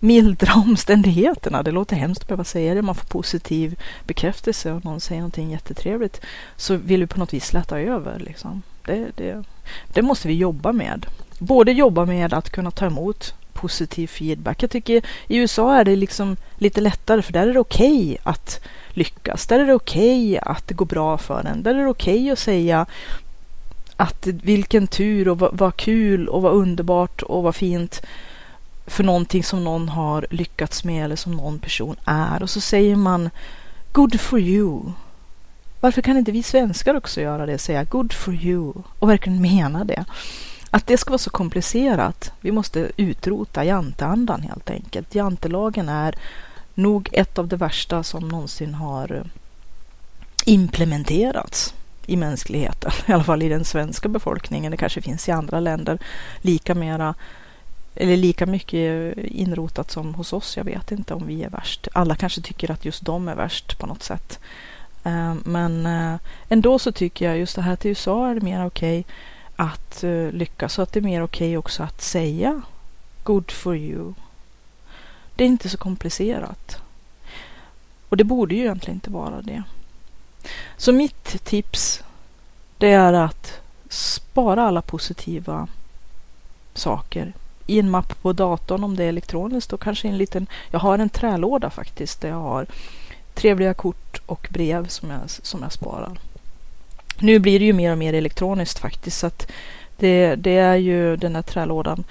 mildra 0.00 0.54
omständigheterna. 0.66 1.62
Det 1.62 1.70
låter 1.70 1.96
hemskt 1.96 2.22
att 2.22 2.28
behöva 2.28 2.44
säga 2.44 2.74
det. 2.74 2.82
Man 2.82 2.94
får 2.94 3.06
positiv 3.06 3.80
bekräftelse 4.06 4.72
och 4.72 4.84
någon 4.84 5.00
säger 5.00 5.20
någonting 5.20 5.50
jättetrevligt. 5.50 6.20
Så 6.56 6.76
vill 6.76 7.00
vi 7.00 7.06
på 7.06 7.18
något 7.18 7.34
vis 7.34 7.46
släta 7.46 7.80
över. 7.80 8.18
Liksom. 8.18 8.62
Det, 8.86 9.06
det, 9.16 9.44
det 9.92 10.02
måste 10.02 10.28
vi 10.28 10.34
jobba 10.34 10.72
med. 10.72 11.06
Både 11.38 11.72
jobba 11.72 12.04
med 12.04 12.34
att 12.34 12.50
kunna 12.50 12.70
ta 12.70 12.86
emot 12.86 13.34
positiv 13.64 14.06
feedback. 14.06 14.62
Jag 14.62 14.70
tycker 14.70 15.02
i 15.28 15.36
USA 15.36 15.74
är 15.74 15.84
det 15.84 15.96
liksom 15.96 16.36
lite 16.58 16.80
lättare 16.80 17.22
för 17.22 17.32
där 17.32 17.46
är 17.46 17.52
det 17.52 17.60
okej 17.60 18.04
okay 18.04 18.16
att 18.22 18.60
lyckas. 18.88 19.46
Där 19.46 19.60
är 19.60 19.66
det 19.66 19.74
okej 19.74 20.30
okay 20.30 20.52
att 20.52 20.68
det 20.68 20.74
går 20.74 20.86
bra 20.86 21.18
för 21.18 21.44
en. 21.44 21.62
Där 21.62 21.74
är 21.74 21.82
det 21.82 21.90
okej 21.90 22.14
okay 22.14 22.30
att 22.30 22.38
säga 22.38 22.86
att 23.96 24.26
vilken 24.26 24.86
tur 24.86 25.28
och 25.28 25.38
vad, 25.38 25.58
vad 25.58 25.76
kul 25.76 26.28
och 26.28 26.42
vad 26.42 26.52
underbart 26.52 27.22
och 27.22 27.42
vad 27.42 27.54
fint 27.54 28.02
för 28.86 29.04
någonting 29.04 29.44
som 29.44 29.64
någon 29.64 29.88
har 29.88 30.26
lyckats 30.30 30.84
med 30.84 31.04
eller 31.04 31.16
som 31.16 31.32
någon 31.32 31.58
person 31.58 31.96
är. 32.04 32.42
Och 32.42 32.50
så 32.50 32.60
säger 32.60 32.96
man 32.96 33.30
Good 33.92 34.20
for 34.20 34.40
you. 34.40 34.80
Varför 35.80 36.02
kan 36.02 36.16
inte 36.16 36.32
vi 36.32 36.42
svenskar 36.42 36.94
också 36.94 37.20
göra 37.20 37.46
det? 37.46 37.58
Säga 37.58 37.84
Good 37.84 38.12
for 38.12 38.34
you 38.34 38.72
och 38.98 39.08
verkligen 39.08 39.42
mena 39.42 39.84
det. 39.84 40.04
Att 40.74 40.86
det 40.86 40.98
ska 40.98 41.10
vara 41.10 41.18
så 41.18 41.30
komplicerat. 41.30 42.32
Vi 42.40 42.52
måste 42.52 42.90
utrota 42.96 43.64
janteandan 43.64 44.42
helt 44.42 44.70
enkelt. 44.70 45.14
Jantelagen 45.14 45.88
är 45.88 46.14
nog 46.74 47.08
ett 47.12 47.38
av 47.38 47.48
de 47.48 47.56
värsta 47.56 48.02
som 48.02 48.28
någonsin 48.28 48.74
har 48.74 49.12
eh, 49.12 49.22
implementerats 50.44 51.74
i 52.06 52.16
mänskligheten, 52.16 52.92
i 53.06 53.12
alla 53.12 53.24
fall 53.24 53.42
i 53.42 53.48
den 53.48 53.64
svenska 53.64 54.08
befolkningen. 54.08 54.70
Det 54.70 54.76
kanske 54.76 55.02
finns 55.02 55.28
i 55.28 55.32
andra 55.32 55.60
länder 55.60 55.98
lika 56.40 56.74
mera 56.74 57.14
eller 57.94 58.16
lika 58.16 58.46
mycket 58.46 59.18
eh, 59.18 59.40
inrotat 59.40 59.90
som 59.90 60.14
hos 60.14 60.32
oss. 60.32 60.56
Jag 60.56 60.64
vet 60.64 60.92
inte 60.92 61.14
om 61.14 61.26
vi 61.26 61.42
är 61.42 61.50
värst. 61.50 61.88
Alla 61.92 62.16
kanske 62.16 62.40
tycker 62.40 62.70
att 62.70 62.84
just 62.84 63.04
de 63.04 63.28
är 63.28 63.34
värst 63.34 63.78
på 63.78 63.86
något 63.86 64.02
sätt. 64.02 64.38
Eh, 65.04 65.34
men 65.44 65.88
ändå 66.48 66.78
så 66.78 66.92
tycker 66.92 67.26
jag 67.26 67.38
just 67.38 67.56
det 67.56 67.62
här 67.62 67.76
till 67.76 67.90
USA 67.90 68.30
är 68.30 68.34
det 68.34 68.40
mer 68.40 68.66
okej 68.66 69.00
okay 69.00 69.14
att 69.56 70.04
eh, 70.04 70.30
lyckas. 70.30 70.72
Så 70.72 70.82
att 70.82 70.92
det 70.92 71.00
är 71.00 71.04
mer 71.04 71.22
okej 71.22 71.48
okay 71.48 71.56
också 71.56 71.82
att 71.82 72.00
säga 72.00 72.62
good 73.22 73.50
for 73.50 73.76
you. 73.76 74.14
Det 75.34 75.44
är 75.44 75.48
inte 75.48 75.68
så 75.68 75.78
komplicerat. 75.78 76.82
Och 78.08 78.16
det 78.16 78.24
borde 78.24 78.54
ju 78.54 78.60
egentligen 78.60 78.96
inte 78.96 79.10
vara 79.10 79.42
det. 79.42 79.62
Så 80.76 80.92
mitt 80.92 81.44
tips 81.44 82.02
det 82.78 82.90
är 82.90 83.12
att 83.12 83.60
spara 83.88 84.62
alla 84.62 84.82
positiva 84.82 85.68
saker 86.74 87.32
i 87.66 87.78
en 87.78 87.90
mapp 87.90 88.22
på 88.22 88.32
datorn 88.32 88.84
om 88.84 88.96
det 88.96 89.04
är 89.04 89.08
elektroniskt 89.08 89.72
och 89.72 89.80
kanske 89.80 90.08
en 90.08 90.18
liten, 90.18 90.46
jag 90.70 90.80
har 90.80 90.98
en 90.98 91.08
trälåda 91.08 91.70
faktiskt 91.70 92.20
där 92.20 92.28
jag 92.28 92.40
har 92.40 92.66
trevliga 93.34 93.74
kort 93.74 94.22
och 94.26 94.48
brev 94.50 94.86
som 94.86 95.10
jag, 95.10 95.30
som 95.30 95.62
jag 95.62 95.72
sparar. 95.72 96.18
Nu 97.18 97.38
blir 97.38 97.58
det 97.58 97.64
ju 97.64 97.72
mer 97.72 97.92
och 97.92 97.98
mer 97.98 98.12
elektroniskt 98.12 98.78
faktiskt 98.78 99.18
så 99.18 99.26
att 99.26 99.50
det, 99.96 100.34
det 100.34 100.56
är 100.56 100.76
ju 100.76 101.16
den 101.16 101.34
här 101.34 101.42
trälådan 101.42 102.04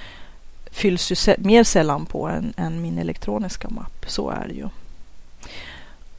fylls 0.72 1.12
ju 1.12 1.36
mer 1.38 1.64
sällan 1.64 2.06
på 2.06 2.28
än, 2.28 2.54
än 2.58 2.82
min 2.82 2.98
elektroniska 2.98 3.70
mapp. 3.70 4.06
Så 4.08 4.30
är 4.30 4.48
det 4.48 4.54
ju. 4.54 4.70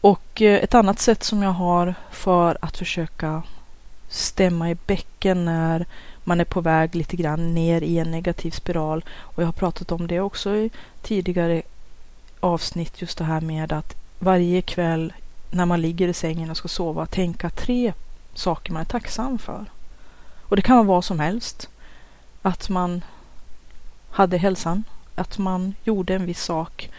Och 0.00 0.42
eh, 0.42 0.64
ett 0.64 0.74
annat 0.74 1.00
sätt 1.00 1.22
som 1.22 1.42
jag 1.42 1.50
har 1.50 1.94
för 2.10 2.58
att 2.60 2.76
försöka 2.76 3.42
stämma 4.08 4.70
i 4.70 4.76
bäcken 4.86 5.44
när 5.44 5.86
man 6.24 6.40
är 6.40 6.44
på 6.44 6.60
väg 6.60 6.94
lite 6.94 7.16
grann 7.16 7.54
ner 7.54 7.80
i 7.80 7.98
en 7.98 8.10
negativ 8.10 8.50
spiral. 8.50 9.04
Och 9.08 9.42
jag 9.42 9.46
har 9.46 9.52
pratat 9.52 9.92
om 9.92 10.06
det 10.06 10.20
också 10.20 10.56
i 10.56 10.70
tidigare 11.02 11.62
avsnitt, 12.40 13.00
just 13.02 13.18
det 13.18 13.24
här 13.24 13.40
med 13.40 13.72
att 13.72 13.94
varje 14.18 14.62
kväll 14.62 15.12
när 15.50 15.66
man 15.66 15.80
ligger 15.80 16.08
i 16.08 16.14
sängen 16.14 16.50
och 16.50 16.56
ska 16.56 16.68
sova 16.68 17.06
tänka 17.06 17.50
tre 17.50 17.92
saker 18.38 18.72
man 18.72 18.80
är 18.80 18.86
tacksam 18.86 19.38
för. 19.38 19.64
Och 20.42 20.56
det 20.56 20.62
kan 20.62 20.76
vara 20.76 20.86
vad 20.86 21.04
som 21.04 21.20
helst. 21.20 21.68
Att 22.42 22.68
man 22.68 23.04
hade 24.10 24.36
hälsan, 24.36 24.84
att 25.14 25.38
man 25.38 25.74
gjorde 25.84 26.14
en 26.14 26.26
viss 26.26 26.42
sak, 26.42 26.90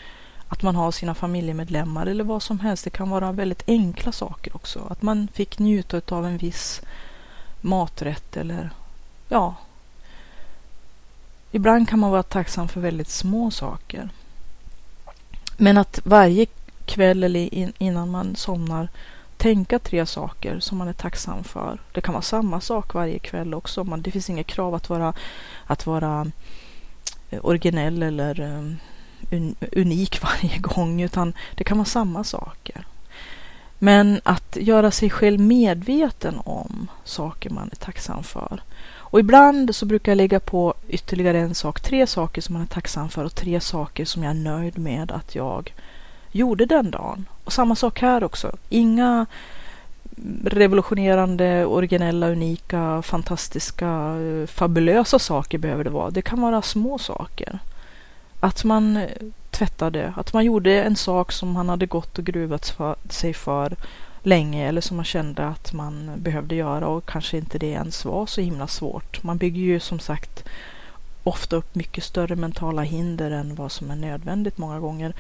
att 0.48 0.62
man 0.62 0.76
har 0.76 0.92
sina 0.92 1.16
familjemedlemmar 1.16 2.06
eller 2.06 2.24
vad 2.24 2.44
som 2.44 2.60
helst. 2.60 2.84
Det 2.84 2.90
kan 2.90 3.10
vara 3.10 3.32
väldigt 3.32 3.64
enkla 3.68 4.12
saker 4.12 4.56
också. 4.56 4.88
Att 4.90 5.02
man 5.02 5.28
fick 5.34 5.60
njuta 5.60 6.16
av 6.16 6.26
en 6.26 6.38
viss 6.38 6.82
maträtt 7.62 8.38
eller 8.38 8.70
ja. 9.30 9.56
Ibland 11.52 11.90
kan 11.90 12.00
man 12.00 12.12
vara 12.12 12.24
tacksam 12.24 12.68
för 12.68 12.82
väldigt 12.82 13.10
små 13.10 13.52
saker. 13.52 14.10
Men 15.58 15.78
att 15.78 16.00
varje 16.04 16.46
kväll 16.86 17.24
eller 17.24 17.72
innan 17.84 18.12
man 18.12 18.36
somnar 18.36 18.88
tänka 19.38 19.80
tre 19.80 20.06
saker 20.06 20.60
som 20.60 20.78
man 20.78 20.88
är 20.88 20.94
tacksam 20.94 21.44
för. 21.44 21.80
Det 21.92 22.02
kan 22.02 22.14
vara 22.14 22.22
samma 22.22 22.62
sak 22.62 22.94
varje 22.94 23.20
kväll 23.20 23.54
också. 23.54 23.84
Man, 23.84 24.02
det 24.02 24.12
finns 24.12 24.30
inget 24.30 24.48
krav 24.48 24.76
att 24.76 24.90
vara, 24.90 25.14
att 25.66 25.86
vara 25.86 26.32
eh, 27.30 27.40
originell 27.46 28.04
eller 28.04 28.40
um, 28.40 28.78
unik 29.72 30.22
varje 30.24 30.58
gång, 30.58 31.02
utan 31.02 31.34
det 31.56 31.64
kan 31.64 31.78
vara 31.78 31.86
samma 31.86 32.24
saker. 32.24 32.86
Men 33.80 34.22
att 34.24 34.58
göra 34.62 34.92
sig 34.92 35.10
själv 35.10 35.40
medveten 35.40 36.40
om 36.44 36.88
saker 37.04 37.50
man 37.50 37.70
är 37.72 37.76
tacksam 37.76 38.24
för. 38.24 38.62
Och 39.16 39.20
ibland 39.20 39.76
så 39.76 39.86
brukar 39.86 40.12
jag 40.12 40.18
lägga 40.18 40.40
på 40.40 40.74
ytterligare 40.90 41.40
en 41.40 41.56
sak, 41.56 41.82
tre 41.82 42.08
saker 42.08 42.42
som 42.42 42.54
man 42.54 42.62
är 42.62 42.66
tacksam 42.68 43.10
för 43.10 43.24
och 43.24 43.36
tre 43.36 43.60
saker 43.60 44.06
som 44.06 44.24
jag 44.24 44.30
är 44.30 44.40
nöjd 44.40 44.78
med 44.78 45.12
att 45.12 45.36
jag 45.36 45.74
gjorde 46.32 46.66
den 46.66 46.92
dagen. 46.92 47.26
Och 47.46 47.54
samma 47.54 47.76
sak 47.76 48.02
här 48.02 48.24
också. 48.24 48.52
Inga 48.70 49.26
revolutionerande, 50.44 51.66
originella, 51.66 52.30
unika, 52.30 53.02
fantastiska, 53.02 54.16
eh, 54.16 54.48
fabulösa 54.48 55.20
saker 55.20 55.58
behöver 55.58 55.84
det 55.84 55.90
vara. 55.90 56.10
Det 56.10 56.22
kan 56.22 56.42
vara 56.42 56.62
små 56.62 56.98
saker. 56.98 57.60
Att 58.40 58.64
man 58.64 58.98
eh, 58.98 59.10
tvättade, 59.52 60.14
att 60.18 60.34
man 60.34 60.46
gjorde 60.46 60.84
en 60.84 60.96
sak 60.96 61.32
som 61.32 61.52
man 61.52 61.70
hade 61.70 61.86
gått 61.86 62.18
och 62.18 62.26
gruvat 62.26 62.78
sig 63.10 63.34
för 63.34 63.76
länge 64.24 64.68
eller 64.68 64.82
som 64.82 64.98
man 64.98 65.06
kände 65.06 65.48
att 65.48 65.74
man 65.74 66.12
behövde 66.18 66.56
göra 66.56 66.88
och 66.88 67.06
kanske 67.06 67.38
inte 67.38 67.58
det 67.58 67.68
ens 67.68 68.06
var 68.06 68.26
så 68.26 68.42
himla 68.42 68.68
svårt. 68.68 69.24
Man 69.24 69.38
bygger 69.38 69.62
ju 69.62 69.80
som 69.80 70.00
sagt 70.00 70.44
ofta 71.24 71.56
upp 71.56 71.76
mycket 71.76 72.04
större 72.04 72.36
mentala 72.36 72.82
hinder 72.82 73.32
än 73.32 73.56
vad 73.56 73.72
som 73.72 73.92
är 73.92 73.96
nödvändigt 73.96 74.58
många 74.58 74.80
gånger. 74.80 75.14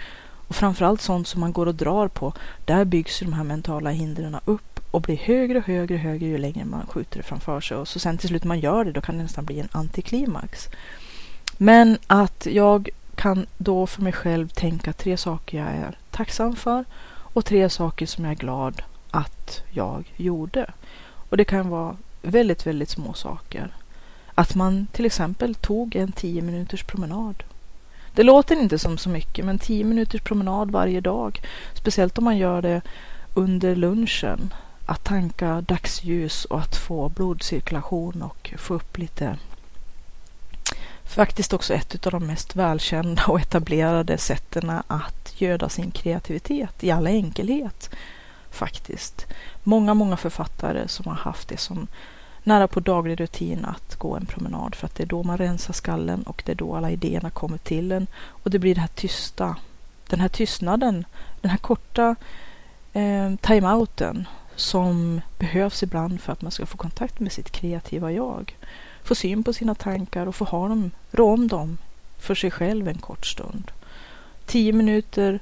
Och 0.47 0.55
framförallt 0.55 1.01
sånt 1.01 1.27
som 1.27 1.41
man 1.41 1.53
går 1.53 1.65
och 1.65 1.75
drar 1.75 2.07
på, 2.07 2.33
där 2.65 2.85
byggs 2.85 3.19
de 3.19 3.33
här 3.33 3.43
mentala 3.43 3.89
hindren 3.89 4.37
upp 4.45 4.79
och 4.91 5.01
blir 5.01 5.17
högre 5.17 5.57
och 5.57 5.65
högre 5.65 5.95
och 5.95 6.01
högre 6.01 6.25
ju 6.25 6.37
längre 6.37 6.65
man 6.65 6.87
skjuter 6.87 7.17
det 7.17 7.23
framför 7.23 7.61
sig. 7.61 7.77
Och 7.77 7.87
så 7.87 7.99
sen 7.99 8.17
till 8.17 8.29
slut 8.29 8.43
när 8.43 8.47
man 8.47 8.59
gör 8.59 8.85
det, 8.85 8.91
då 8.91 9.01
kan 9.01 9.17
det 9.17 9.23
nästan 9.23 9.45
bli 9.45 9.59
en 9.59 9.69
antiklimax. 9.71 10.69
Men 11.57 11.97
att 12.07 12.47
jag 12.51 12.89
kan 13.15 13.45
då 13.57 13.87
för 13.87 14.01
mig 14.01 14.13
själv 14.13 14.47
tänka 14.49 14.93
tre 14.93 15.17
saker 15.17 15.57
jag 15.57 15.67
är 15.67 15.97
tacksam 16.11 16.55
för 16.55 16.85
och 17.07 17.45
tre 17.45 17.69
saker 17.69 18.05
som 18.05 18.23
jag 18.23 18.31
är 18.31 18.35
glad 18.35 18.81
att 19.11 19.63
jag 19.71 20.13
gjorde. 20.15 20.71
Och 21.29 21.37
det 21.37 21.45
kan 21.45 21.69
vara 21.69 21.97
väldigt, 22.21 22.67
väldigt 22.67 22.89
små 22.89 23.13
saker. 23.13 23.73
Att 24.35 24.55
man 24.55 24.87
till 24.91 25.05
exempel 25.05 25.55
tog 25.55 25.95
en 25.95 26.11
tio 26.11 26.41
minuters 26.41 26.83
promenad 26.83 27.43
det 28.15 28.23
låter 28.23 28.55
inte 28.55 28.79
som 28.79 28.97
så 28.97 29.09
mycket, 29.09 29.45
men 29.45 29.59
10 29.59 29.83
minuters 29.83 30.21
promenad 30.21 30.71
varje 30.71 31.01
dag, 31.01 31.41
speciellt 31.73 32.17
om 32.17 32.23
man 32.23 32.37
gör 32.37 32.61
det 32.61 32.81
under 33.33 33.75
lunchen, 33.75 34.53
att 34.85 35.03
tanka 35.03 35.61
dagsljus 35.61 36.45
och 36.45 36.59
att 36.59 36.75
få 36.75 37.09
blodcirkulation 37.09 38.21
och 38.21 38.53
få 38.57 38.73
upp 38.73 38.97
lite 38.97 39.37
Faktiskt 41.05 41.53
också 41.53 41.73
ett 41.73 42.05
av 42.05 42.11
de 42.11 42.27
mest 42.27 42.55
välkända 42.55 43.23
och 43.27 43.39
etablerade 43.39 44.17
sätten 44.17 44.69
att 44.87 45.41
göda 45.41 45.69
sin 45.69 45.91
kreativitet 45.91 46.83
i 46.83 46.91
all 46.91 47.07
enkelhet. 47.07 47.89
Faktiskt. 48.49 49.27
Många, 49.63 49.93
många 49.93 50.17
författare 50.17 50.87
som 50.87 51.07
har 51.07 51.15
haft 51.15 51.47
det 51.47 51.57
som 51.57 51.87
nära 52.45 52.67
på 52.67 52.79
daglig 52.79 53.19
rutin 53.19 53.65
att 53.65 53.95
gå 53.95 54.15
en 54.15 54.25
promenad 54.25 54.75
för 54.75 54.85
att 54.85 54.95
det 54.95 55.03
är 55.03 55.07
då 55.07 55.23
man 55.23 55.37
rensar 55.37 55.73
skallen 55.73 56.23
och 56.23 56.43
det 56.45 56.51
är 56.51 56.55
då 56.55 56.75
alla 56.75 56.91
idéerna 56.91 57.29
kommer 57.29 57.57
till 57.57 57.91
en 57.91 58.07
och 58.27 58.49
det 58.49 58.59
blir 58.59 58.75
det 58.75 58.81
här 58.81 58.89
tysta, 58.95 59.55
den 60.09 60.19
här 60.19 60.29
tystnaden, 60.29 61.05
den 61.41 61.51
här 61.51 61.57
korta 61.57 62.15
eh, 62.93 63.35
timeouten 63.41 64.27
som 64.55 65.21
behövs 65.39 65.83
ibland 65.83 66.21
för 66.21 66.33
att 66.33 66.41
man 66.41 66.51
ska 66.51 66.65
få 66.65 66.77
kontakt 66.77 67.19
med 67.19 67.31
sitt 67.31 67.51
kreativa 67.51 68.11
jag. 68.11 68.57
Få 69.03 69.15
syn 69.15 69.43
på 69.43 69.53
sina 69.53 69.75
tankar 69.75 70.27
och 70.27 70.35
få 70.35 70.45
ha 70.45 70.67
dem, 70.67 70.91
rå 71.11 71.33
om 71.33 71.47
dem 71.47 71.77
för 72.17 72.35
sig 72.35 72.51
själv 72.51 72.87
en 72.87 72.97
kort 72.97 73.25
stund. 73.25 73.71
Tio 74.45 74.73
minuter 74.73 75.39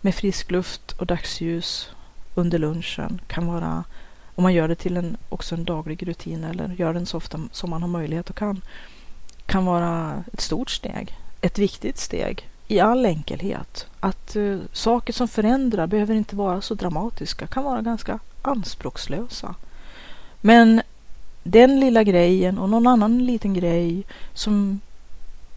med 0.00 0.14
frisk 0.14 0.50
luft 0.50 0.92
och 0.92 1.06
dagsljus 1.06 1.90
under 2.34 2.58
lunchen 2.58 3.20
kan 3.26 3.46
vara 3.46 3.84
om 4.36 4.42
man 4.42 4.54
gör 4.54 4.68
det 4.68 4.74
till 4.74 4.96
en, 4.96 5.16
också 5.28 5.54
en 5.54 5.64
daglig 5.64 6.08
rutin 6.08 6.44
eller 6.44 6.68
gör 6.68 6.94
den 6.94 7.06
så 7.06 7.16
ofta 7.16 7.40
som 7.52 7.70
man 7.70 7.82
har 7.82 7.88
möjlighet 7.88 8.30
och 8.30 8.36
kan, 8.36 8.60
kan 9.46 9.64
vara 9.64 10.24
ett 10.32 10.40
stort 10.40 10.70
steg. 10.70 11.18
Ett 11.40 11.58
viktigt 11.58 11.98
steg 11.98 12.48
i 12.68 12.80
all 12.80 13.06
enkelhet. 13.06 13.86
Att 14.00 14.36
uh, 14.36 14.60
saker 14.72 15.12
som 15.12 15.28
förändrar 15.28 15.86
behöver 15.86 16.14
inte 16.14 16.36
vara 16.36 16.60
så 16.60 16.74
dramatiska, 16.74 17.46
kan 17.46 17.64
vara 17.64 17.82
ganska 17.82 18.18
anspråkslösa. 18.42 19.54
Men 20.40 20.82
den 21.42 21.80
lilla 21.80 22.02
grejen 22.02 22.58
och 22.58 22.70
någon 22.70 22.86
annan 22.86 23.24
liten 23.26 23.54
grej 23.54 24.02
som 24.34 24.80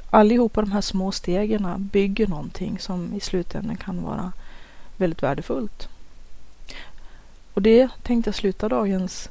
allihopa 0.10 0.62
de 0.62 0.72
här 0.72 0.82
små 0.82 1.12
stegen 1.12 1.90
bygger 1.92 2.28
någonting 2.28 2.80
som 2.80 3.14
i 3.14 3.20
slutändan 3.20 3.78
kan 3.78 4.04
vara 4.04 4.32
väldigt 4.98 5.24
värdefullt. 5.24 5.90
Och 7.54 7.62
det 7.62 7.89
tänkte 8.04 8.28
jag 8.28 8.36
sluta 8.36 8.70
dagens 8.70 9.30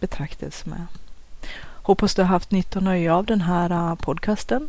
betraktelse 0.00 0.68
med. 0.68 0.86
Hoppas 1.82 2.14
du 2.14 2.22
har 2.22 2.28
haft 2.28 2.50
nytta 2.50 2.78
och 2.78 2.82
nöje 2.82 3.12
av 3.12 3.26
den 3.26 3.40
här 3.40 3.70
äh, 3.70 3.94
podcasten. 3.94 4.68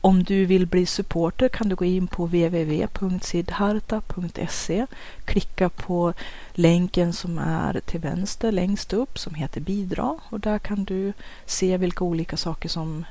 Om 0.00 0.24
du 0.24 0.44
vill 0.44 0.66
bli 0.66 0.86
supporter 0.86 1.48
kan 1.48 1.68
du 1.68 1.74
gå 1.74 1.84
in 1.84 2.06
på 2.06 2.26
www.sidharta.se 2.26 4.86
Klicka 5.24 5.68
på 5.68 6.12
länken 6.52 7.12
som 7.12 7.38
är 7.38 7.80
till 7.80 8.00
vänster 8.00 8.52
längst 8.52 8.92
upp 8.92 9.18
som 9.18 9.34
heter 9.34 9.60
bidra 9.60 10.18
och 10.28 10.40
där 10.40 10.58
kan 10.58 10.84
du 10.84 11.12
se 11.46 11.76
vilka 11.76 12.04
olika 12.04 12.36
saker 12.36 12.68
som 12.68 13.04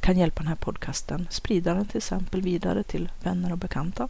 kan 0.00 0.18
hjälpa 0.18 0.38
den 0.38 0.48
här 0.48 0.56
podcasten. 0.56 1.26
Sprida 1.30 1.74
den 1.74 1.86
till 1.86 1.96
exempel 1.96 2.42
vidare 2.42 2.82
till 2.82 3.10
vänner 3.22 3.52
och 3.52 3.58
bekanta 3.58 4.08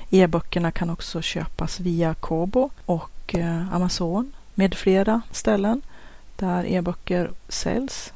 E-böckerna 0.10 0.72
kan 0.72 0.90
också 0.90 1.22
köpas 1.22 1.80
via 1.80 2.14
Kobo 2.14 2.70
och 2.86 3.36
eh, 3.36 3.74
Amazon 3.74 4.34
med 4.54 4.76
flera 4.76 5.22
ställen 5.32 5.82
där 6.36 6.66
e-böcker 6.66 7.32
säljs. 7.48 8.14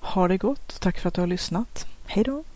Ha 0.00 0.28
det 0.28 0.38
gott. 0.38 0.80
Tack 0.80 1.00
för 1.00 1.08
att 1.08 1.14
du 1.14 1.20
har 1.20 1.28
lyssnat. 1.28 1.86
Hej 2.06 2.24
då! 2.24 2.44